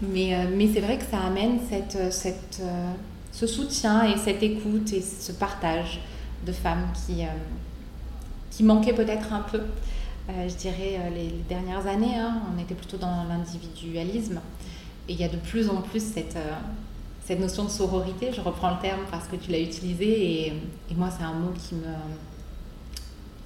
Mais, 0.03 0.35
c'est 0.73 0.81
vrai 0.81 0.99
que 0.99 1.05
ça 1.05 1.21
amène 1.21 1.59
ce 3.33 3.47
soutien 3.47 4.05
et 4.05 4.17
cette 4.17 4.43
écoute 4.43 4.93
et 4.93 5.03
ce 5.03 5.33
partage 5.33 6.01
de 6.45 6.53
femmes 6.53 6.89
qui, 7.07 7.23
qui 8.51 8.65
manquait 8.65 8.95
peut-être 8.95 9.33
un 9.33 9.41
peu, 9.41 9.59
euh, 9.59 9.63
je 10.29 10.55
dirais, 10.55 10.99
euh, 10.99 11.11
les, 11.11 11.31
dernières 11.49 11.87
années. 11.87 12.17
Hein. 12.17 12.43
on 12.55 12.61
était 12.61 12.75
plutôt 12.75 12.97
dans 12.97 13.25
l'individualisme. 13.25 14.41
Et 15.09 15.13
il 15.13 15.21
y 15.21 15.25
a 15.25 15.29
de 15.29 15.37
plus 15.37 15.69
en 15.69 15.83
plus 15.83 16.03
cette, 16.03 16.37
euh, 16.37 16.55
cette 17.25 17.41
notion 17.41 17.65
de 17.65 17.71
sororité. 17.71 18.33
Je 18.33 18.41
reprends 18.41 18.71
le 18.75 18.81
terme 18.81 19.01
parce 19.11 19.27
que 19.27 19.37
tu 19.37 19.51
l'as 19.51 19.61
utilisé. 19.61 20.07
Et, 20.07 20.47
et 20.91 20.95
moi, 20.95 21.11
c'est 21.11 21.25
un 21.25 21.35
mot 21.35 21.53
qui 21.53 21.75
me, 21.75 21.95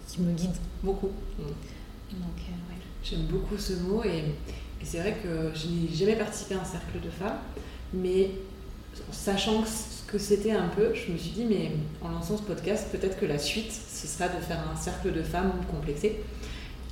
qui 0.09 0.21
me 0.21 0.33
guide 0.33 0.57
beaucoup. 0.83 1.11
Mm. 1.39 1.43
J'aime 3.03 3.27
beaucoup 3.27 3.59
ce 3.59 3.75
mot. 3.75 4.03
Et, 4.05 4.19
et 4.19 4.85
c'est 4.85 5.01
vrai 5.01 5.17
que 5.23 5.53
je 5.55 5.69
n'ai 5.69 5.95
jamais 5.95 6.17
participé 6.17 6.55
à 6.55 6.61
un 6.61 6.65
cercle 6.65 7.01
de 7.03 7.11
femmes. 7.11 7.39
Mais 7.93 8.31
sachant 9.11 9.63
que 9.63 9.69
que 10.15 10.21
c'était 10.21 10.53
un 10.53 10.69
peu, 10.69 10.95
je 10.95 11.11
me 11.11 11.19
suis 11.19 11.31
dit, 11.31 11.45
mais 11.45 11.73
en 12.01 12.09
lançant 12.11 12.37
ce 12.37 12.43
podcast, 12.43 12.87
peut-être 12.93 13.19
que 13.19 13.27
la 13.27 13.39
suite, 13.39 13.73
ce 13.73 14.07
sera 14.07 14.29
de 14.29 14.41
faire 14.41 14.61
un 14.73 14.77
cercle 14.77 15.13
de 15.13 15.23
femmes 15.23 15.53
complexées. 15.69 16.21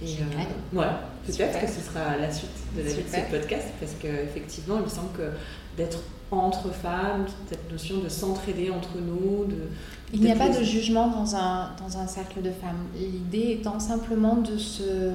Et 0.03 0.15
euh, 0.15 0.43
voilà, 0.73 1.01
peut-être 1.27 1.61
que 1.61 1.67
ce 1.67 1.81
sera 1.81 2.17
la 2.17 2.33
suite 2.33 2.51
de 2.77 2.83
la 2.83 2.89
vie 2.89 3.03
de 3.03 3.09
ce 3.09 3.31
podcast, 3.31 3.69
parce 3.79 3.93
qu'effectivement, 4.01 4.77
il 4.79 4.85
me 4.85 4.89
semble 4.89 5.13
que 5.17 5.31
d'être 5.77 5.99
entre 6.31 6.71
femmes, 6.71 7.27
cette 7.49 7.71
notion 7.71 7.99
de 7.99 8.09
s'entraider 8.09 8.71
entre 8.71 8.97
nous, 8.99 9.45
de... 9.45 9.69
Il 10.13 10.21
n'y 10.21 10.33
a 10.33 10.37
pas 10.37 10.49
de 10.49 10.63
jugement 10.63 11.09
dans 11.09 11.37
un, 11.37 11.71
dans 11.79 11.99
un 11.99 12.07
cercle 12.07 12.43
de 12.43 12.51
femmes. 12.51 12.87
L'idée 12.97 13.59
étant 13.61 13.79
simplement 13.79 14.37
de 14.37 14.57
se... 14.59 15.13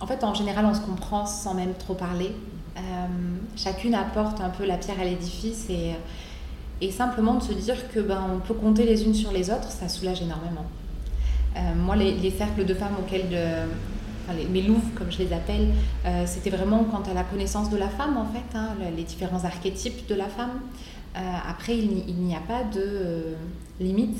En 0.00 0.06
fait, 0.06 0.24
en 0.24 0.34
général, 0.34 0.64
on 0.66 0.74
se 0.74 0.80
comprend 0.80 1.26
sans 1.26 1.54
même 1.54 1.74
trop 1.74 1.94
parler. 1.94 2.32
Euh, 2.76 2.80
chacune 3.56 3.94
apporte 3.94 4.40
un 4.40 4.50
peu 4.50 4.64
la 4.64 4.76
pierre 4.76 5.00
à 5.00 5.04
l'édifice 5.04 5.68
et 5.68 5.92
et 6.80 6.90
simplement 6.90 7.34
de 7.34 7.42
se 7.42 7.52
dire 7.52 7.76
que 7.92 8.00
ben, 8.00 8.22
on 8.34 8.38
peut 8.38 8.54
compter 8.54 8.84
les 8.84 9.04
unes 9.04 9.14
sur 9.14 9.32
les 9.32 9.50
autres, 9.50 9.70
ça 9.70 9.88
soulage 9.88 10.22
énormément. 10.22 10.64
Euh, 11.56 11.60
moi, 11.76 11.96
les, 11.96 12.30
cercles 12.30 12.64
de 12.64 12.74
femmes 12.74 12.94
auxquels, 12.98 13.28
de, 13.28 13.68
enfin, 14.30 14.38
les, 14.38 14.46
mes 14.46 14.62
louves, 14.62 14.92
comme 14.94 15.10
je 15.10 15.18
les 15.18 15.32
appelle, 15.32 15.68
euh, 16.04 16.24
c'était 16.26 16.50
vraiment 16.50 16.84
quant 16.84 17.02
à 17.02 17.14
la 17.14 17.24
connaissance 17.24 17.70
de 17.70 17.76
la 17.76 17.88
femme, 17.88 18.16
en 18.16 18.26
fait, 18.26 18.56
hein, 18.56 18.76
les 18.96 19.02
différents 19.02 19.44
archétypes 19.44 20.06
de 20.08 20.14
la 20.14 20.28
femme. 20.28 20.60
Euh, 21.16 21.20
après, 21.48 21.76
il, 21.76 22.14
n'y 22.14 22.36
a 22.36 22.40
pas 22.40 22.64
de 22.64 23.34
limite. 23.80 24.18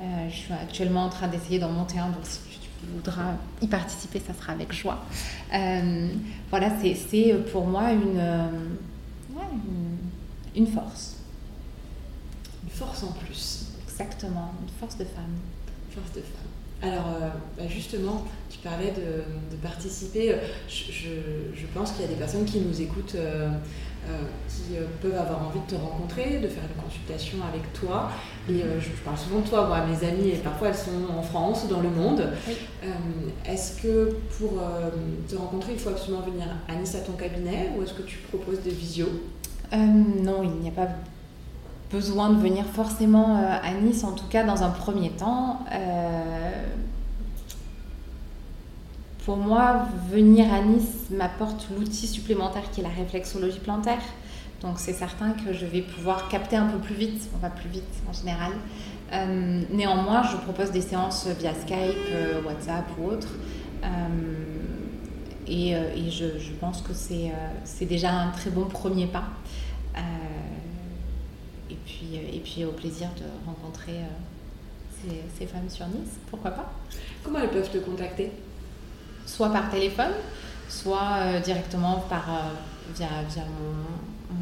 je 0.00 0.34
suis 0.34 0.52
actuellement 0.52 1.04
en 1.04 1.08
train 1.10 1.28
d'essayer 1.28 1.58
d'en 1.58 1.70
monter 1.70 1.98
un, 1.98 2.08
donc 2.08 2.24
si 2.24 2.40
tu 2.60 2.86
voudras 2.94 3.34
y 3.60 3.66
participer, 3.66 4.20
ça 4.26 4.32
sera 4.34 4.52
avec 4.52 4.72
joie. 4.72 5.04
voilà, 5.50 6.70
c'est 6.80 7.34
pour 7.52 7.66
moi 7.66 7.92
une, 7.92 8.22
une 10.56 10.66
force 10.66 11.14
force 12.74 13.04
en 13.04 13.12
plus. 13.12 13.66
Exactement, 13.84 14.52
une 14.62 14.68
force 14.80 14.96
de 14.98 15.04
femme. 15.04 15.36
Force 15.90 16.12
de 16.12 16.20
femme. 16.20 16.63
Alors, 16.84 17.06
euh, 17.06 17.28
bah, 17.56 17.64
justement, 17.68 18.24
tu 18.50 18.58
parlais 18.58 18.92
de, 18.92 19.56
participer. 19.62 20.34
Je, 20.68 21.66
pense 21.72 21.92
qu'il 21.92 22.02
y 22.02 22.04
a 22.04 22.08
des 22.08 22.16
personnes 22.16 22.44
qui 22.44 22.60
nous 22.60 22.82
écoutent, 22.82 23.14
euh, 23.14 23.48
euh, 24.08 24.18
qui 24.46 24.74
peuvent 25.00 25.18
avoir 25.18 25.46
envie 25.46 25.60
de 25.60 25.74
te 25.74 25.80
rencontrer, 25.80 26.38
de 26.38 26.48
faire 26.48 26.62
une 26.64 26.82
consultation 26.82 27.38
avec 27.48 27.72
toi. 27.72 28.10
Et 28.50 28.60
je, 28.80 28.90
parle 29.02 29.16
souvent 29.16 29.40
de 29.40 29.48
toi, 29.48 29.66
moi, 29.66 29.78
mes 29.86 30.06
amies, 30.06 30.28
et 30.28 30.36
parfois 30.36 30.68
elles 30.68 30.74
sont 30.74 31.10
en 31.16 31.22
France 31.22 31.64
ou 31.64 31.68
dans 31.68 31.80
le 31.80 31.88
monde. 31.88 32.28
est-ce 33.46 33.80
que 33.80 34.16
pour 34.38 34.60
te 35.26 35.36
rencontrer, 35.36 35.72
il 35.72 35.78
faut 35.78 35.90
absolument 35.90 36.22
venir 36.22 36.46
à 36.68 36.74
Nice 36.74 36.94
à 36.94 37.00
ton 37.00 37.12
cabinet 37.12 37.70
ou 37.76 37.82
est-ce 37.82 37.94
que 37.94 38.02
tu 38.02 38.18
proposes 38.18 38.60
des 38.60 38.70
visios? 38.70 39.22
Non, 39.72 40.42
il 40.42 40.50
n'y 40.60 40.68
a 40.68 40.72
pas 40.72 40.88
besoin 41.94 42.30
de 42.30 42.40
venir 42.40 42.64
forcément 42.64 43.36
euh, 43.36 43.56
à 43.62 43.72
Nice, 43.72 44.02
en 44.02 44.12
tout 44.12 44.26
cas 44.26 44.42
dans 44.42 44.64
un 44.64 44.70
premier 44.70 45.10
temps. 45.10 45.60
Euh, 45.72 46.64
pour 49.24 49.36
moi, 49.36 49.86
venir 50.10 50.52
à 50.52 50.60
Nice 50.60 51.08
m'apporte 51.10 51.68
l'outil 51.78 52.08
supplémentaire 52.08 52.68
qui 52.72 52.80
est 52.80 52.82
la 52.82 52.90
réflexologie 52.90 53.60
plantaire. 53.60 54.02
Donc 54.60 54.74
c'est 54.78 54.92
certain 54.92 55.30
que 55.30 55.52
je 55.52 55.66
vais 55.66 55.82
pouvoir 55.82 56.28
capter 56.28 56.56
un 56.56 56.66
peu 56.66 56.78
plus 56.78 56.94
vite, 56.94 57.28
on 57.34 57.38
va 57.38 57.50
plus 57.50 57.68
vite 57.68 57.94
en 58.08 58.12
général. 58.12 58.52
Euh, 59.12 59.62
néanmoins, 59.70 60.22
je 60.24 60.36
propose 60.36 60.72
des 60.72 60.80
séances 60.80 61.28
via 61.38 61.52
Skype, 61.54 62.44
WhatsApp 62.44 62.86
ou 62.98 63.10
autre. 63.10 63.28
et, 65.46 65.76
je, 66.10 66.52
pense 66.60 66.82
que 66.82 66.92
c'est 66.92 67.86
déjà 67.86 68.10
un 68.10 68.30
très 68.30 68.50
bon 68.50 68.64
premier 68.64 69.06
pas 69.06 69.28
et 71.86 72.40
puis 72.40 72.64
au 72.64 72.72
plaisir 72.72 73.08
de 73.16 73.46
rencontrer 73.46 73.92
euh, 73.92 75.14
ces, 75.38 75.46
femmes 75.46 75.68
sur 75.68 75.86
Nice, 75.86 76.18
pourquoi 76.30 76.50
pas. 76.52 76.72
Comment 77.22 77.40
elles 77.40 77.50
peuvent 77.50 77.70
te 77.70 77.78
contacter? 77.78 78.30
Soit 79.26 79.50
par 79.50 79.70
téléphone, 79.70 80.12
soit 80.68 81.18
euh, 81.18 81.40
directement 81.40 82.04
par, 82.08 82.28
euh, 82.28 82.94
via, 82.94 83.08
via 83.28 83.42
mon, 83.44 84.34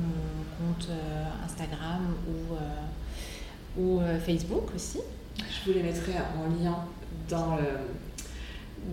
compte 0.59 0.89
Instagram 1.45 2.15
ou, 2.29 3.83
ou 3.83 4.01
Facebook 4.25 4.73
aussi. 4.77 5.01
Je 5.37 5.71
vous 5.71 5.77
les 5.77 5.83
mettrai 5.83 6.13
en 6.13 6.63
lien 6.63 6.77
dans 7.29 7.59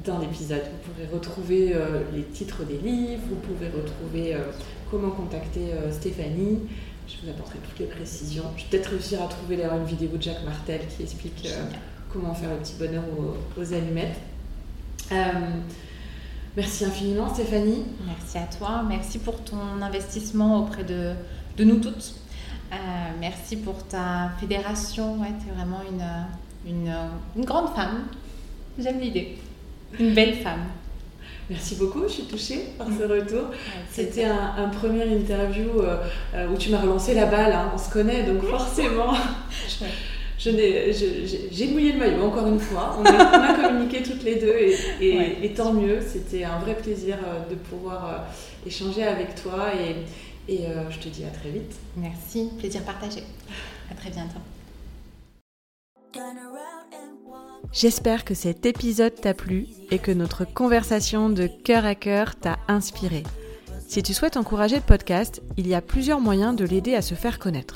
dans 0.03 0.17
l'épisode. 0.17 0.63
Vous 0.63 0.91
pourrez 0.91 1.07
retrouver 1.13 1.75
les 2.11 2.23
titres 2.23 2.63
des 2.63 2.77
livres, 2.77 3.21
vous 3.29 3.35
pouvez 3.35 3.67
retrouver 3.67 4.35
comment 4.89 5.11
contacter 5.11 5.73
Stéphanie, 5.91 6.59
je 7.09 7.25
vous 7.25 7.31
apporterai 7.31 7.59
toutes 7.59 7.79
les 7.79 7.85
précisions. 7.85 8.43
Je 8.55 8.63
vais 8.63 8.69
peut-être 8.69 8.91
réussir 8.91 9.21
à 9.21 9.27
trouver 9.27 9.57
d'ailleurs 9.57 9.77
une 9.77 9.85
vidéo 9.85 10.15
de 10.15 10.21
Jacques 10.21 10.43
Martel 10.45 10.81
qui 10.95 11.03
explique 11.03 11.47
euh, 11.47 11.65
comment 12.11 12.33
faire 12.33 12.51
le 12.51 12.57
petit 12.57 12.75
bonheur 12.77 13.03
aux, 13.57 13.73
allumettes. 13.73 14.19
Euh, 15.11 15.15
Merci 16.57 16.83
infiniment 16.83 17.31
Stéphanie. 17.33 17.85
Merci 18.05 18.37
à 18.37 18.47
toi, 18.57 18.83
merci 18.87 19.19
pour 19.19 19.43
ton 19.43 19.81
investissement 19.81 20.59
auprès 20.59 20.83
de, 20.83 21.13
de 21.57 21.63
nous 21.63 21.77
toutes. 21.77 22.15
Euh, 22.73 22.75
merci 23.19 23.55
pour 23.57 23.87
ta 23.87 24.31
fédération, 24.39 25.19
ouais, 25.21 25.31
tu 25.41 25.49
es 25.49 25.53
vraiment 25.53 25.81
une, 25.89 26.69
une, 26.69 26.93
une 27.35 27.45
grande 27.45 27.69
femme. 27.75 28.05
J'aime 28.77 28.99
l'idée. 28.99 29.37
Une 29.99 30.13
belle 30.13 30.35
femme. 30.35 30.65
Merci 31.49 31.75
beaucoup, 31.75 32.03
je 32.03 32.13
suis 32.13 32.23
touchée 32.23 32.65
par 32.77 32.87
ce 32.87 33.03
retour. 33.03 33.45
C'était 33.91 34.25
un, 34.25 34.69
premier 34.69 35.03
interview 35.05 35.79
euh, 35.79 35.97
euh, 36.35 36.47
où 36.47 36.57
tu 36.57 36.69
m'as 36.69 36.79
relancé 36.79 37.15
la 37.15 37.25
balle, 37.25 37.51
hein. 37.51 37.71
on 37.73 37.77
se 37.77 37.89
connaît, 37.89 38.23
donc 38.23 38.43
forcément, 38.43 39.13
j'ai 40.37 41.67
mouillé 41.71 41.93
le 41.93 41.99
maillot 41.99 42.23
encore 42.23 42.47
une 42.47 42.59
fois. 42.59 42.99
On 42.99 43.03
a, 43.03 43.53
communiqué 43.55 44.03
toutes 44.03 44.23
les 44.23 44.35
deux 44.35 44.55
et, 45.01 45.53
tant 45.55 45.73
mieux. 45.73 45.99
C'était 46.05 46.43
un 46.43 46.59
vrai 46.59 46.75
plaisir 46.75 47.17
euh, 47.25 47.49
de 47.49 47.55
pouvoir 47.55 48.27
échanger 48.65 49.03
avec 49.03 49.33
toi 49.41 49.69
et, 49.73 50.53
et 50.53 50.65
je 50.89 50.99
te 50.99 51.09
dis 51.09 51.23
à 51.23 51.29
très 51.29 51.49
vite. 51.49 51.75
Merci, 51.97 52.49
plaisir 52.59 52.83
partagé. 52.83 53.23
À 53.91 53.95
très 53.95 54.11
bientôt. 54.11 54.39
J'espère 57.71 58.25
que 58.25 58.33
cet 58.33 58.65
épisode 58.65 59.13
t'a 59.15 59.33
plu 59.33 59.67
et 59.91 59.99
que 59.99 60.11
notre 60.11 60.43
conversation 60.45 61.29
de 61.29 61.47
cœur 61.47 61.85
à 61.85 61.95
cœur 61.95 62.35
t'a 62.35 62.57
inspiré. 62.67 63.23
Si 63.87 64.03
tu 64.03 64.13
souhaites 64.13 64.37
encourager 64.37 64.75
le 64.75 64.81
podcast, 64.81 65.41
il 65.57 65.67
y 65.67 65.75
a 65.75 65.81
plusieurs 65.81 66.19
moyens 66.19 66.55
de 66.55 66.65
l'aider 66.65 66.95
à 66.95 67.01
se 67.01 67.15
faire 67.15 67.39
connaître. 67.39 67.75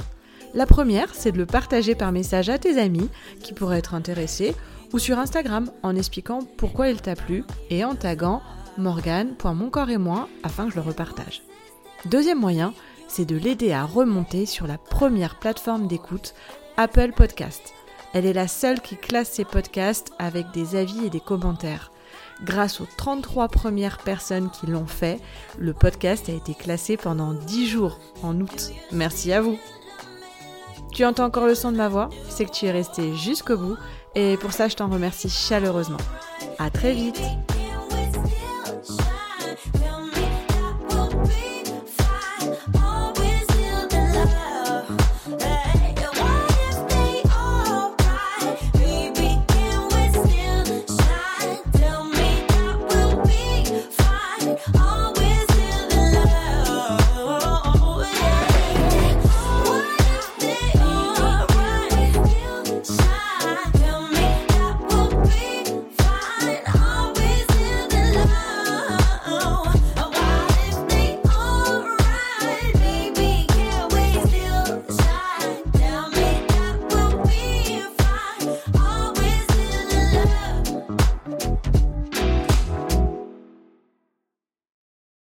La 0.54 0.65
première, 0.65 1.13
c'est 1.15 1.32
de 1.32 1.38
le 1.38 1.46
partager 1.46 1.96
par 1.96 2.12
message 2.12 2.50
à 2.50 2.60
tes 2.60 2.78
amis 2.78 3.10
qui 3.41 3.54
pourraient 3.54 3.80
être 3.80 3.96
intéressés 3.96 4.56
ou 4.93 5.00
sur 5.00 5.17
Instagram 5.17 5.72
en 5.82 5.96
expliquant 5.96 6.39
pourquoi 6.58 6.89
il 6.89 7.02
t'a 7.02 7.15
plu 7.15 7.43
et 7.69 7.84
en 7.84 7.96
taguant 7.96 8.41
morgane.moncorps 8.78 9.89
et 9.89 9.98
moi 9.98 10.30
afin 10.43 10.65
que 10.65 10.72
je 10.72 10.76
le 10.76 10.82
repartage. 10.82 11.41
Deuxième 12.06 12.39
moyen, 12.39 12.74
c'est 13.08 13.26
de 13.26 13.36
l'aider 13.36 13.72
à 13.72 13.86
remonter 13.86 14.46
sur 14.46 14.67
la 14.67 14.78
première 14.78 15.39
plateforme 15.39 15.88
d'écoute, 15.88 16.34
Apple 16.78 17.12
Podcast. 17.15 17.74
Elle 18.13 18.26
est 18.26 18.34
la 18.34 18.47
seule 18.47 18.80
qui 18.80 18.95
classe 18.95 19.32
ses 19.32 19.45
podcasts 19.45 20.12
avec 20.19 20.52
des 20.52 20.76
avis 20.76 21.06
et 21.06 21.10
des 21.10 21.19
commentaires. 21.19 21.91
Grâce 22.43 22.82
aux 22.82 22.88
33 22.97 23.47
premières 23.47 23.97
personnes 23.99 24.49
qui 24.52 24.67
l'ont 24.67 24.86
fait, 24.86 25.19
le 25.58 25.73
podcast 25.73 26.30
a 26.30 26.34
été 26.34 26.54
classé 26.54 26.97
pendant 26.97 27.34
10 27.34 27.67
jours 27.67 27.99
en 28.21 28.39
août. 28.39 28.71
Merci 28.91 29.34
à 29.34 29.41
vous. 29.41 29.58
Tu 30.91 31.06
entends 31.06 31.26
encore 31.26 31.47
le 31.47 31.56
son 31.56 31.71
de 31.71 31.78
ma 31.78 31.89
voix? 31.89 32.10
C'est 32.30 32.45
que 32.45 32.52
tu 32.52 32.65
es 32.65 32.71
resté 32.71 33.15
jusqu'au 33.15 33.58
bout 33.58 33.78
et 34.13 34.38
pour 34.38 34.54
ça 34.54 34.67
je 34.67 34.76
t'en 34.76 34.89
remercie 34.89 35.30
chaleureusement. 35.30 35.97
À 36.60 36.69
très 36.69 36.93
vite 36.93 37.19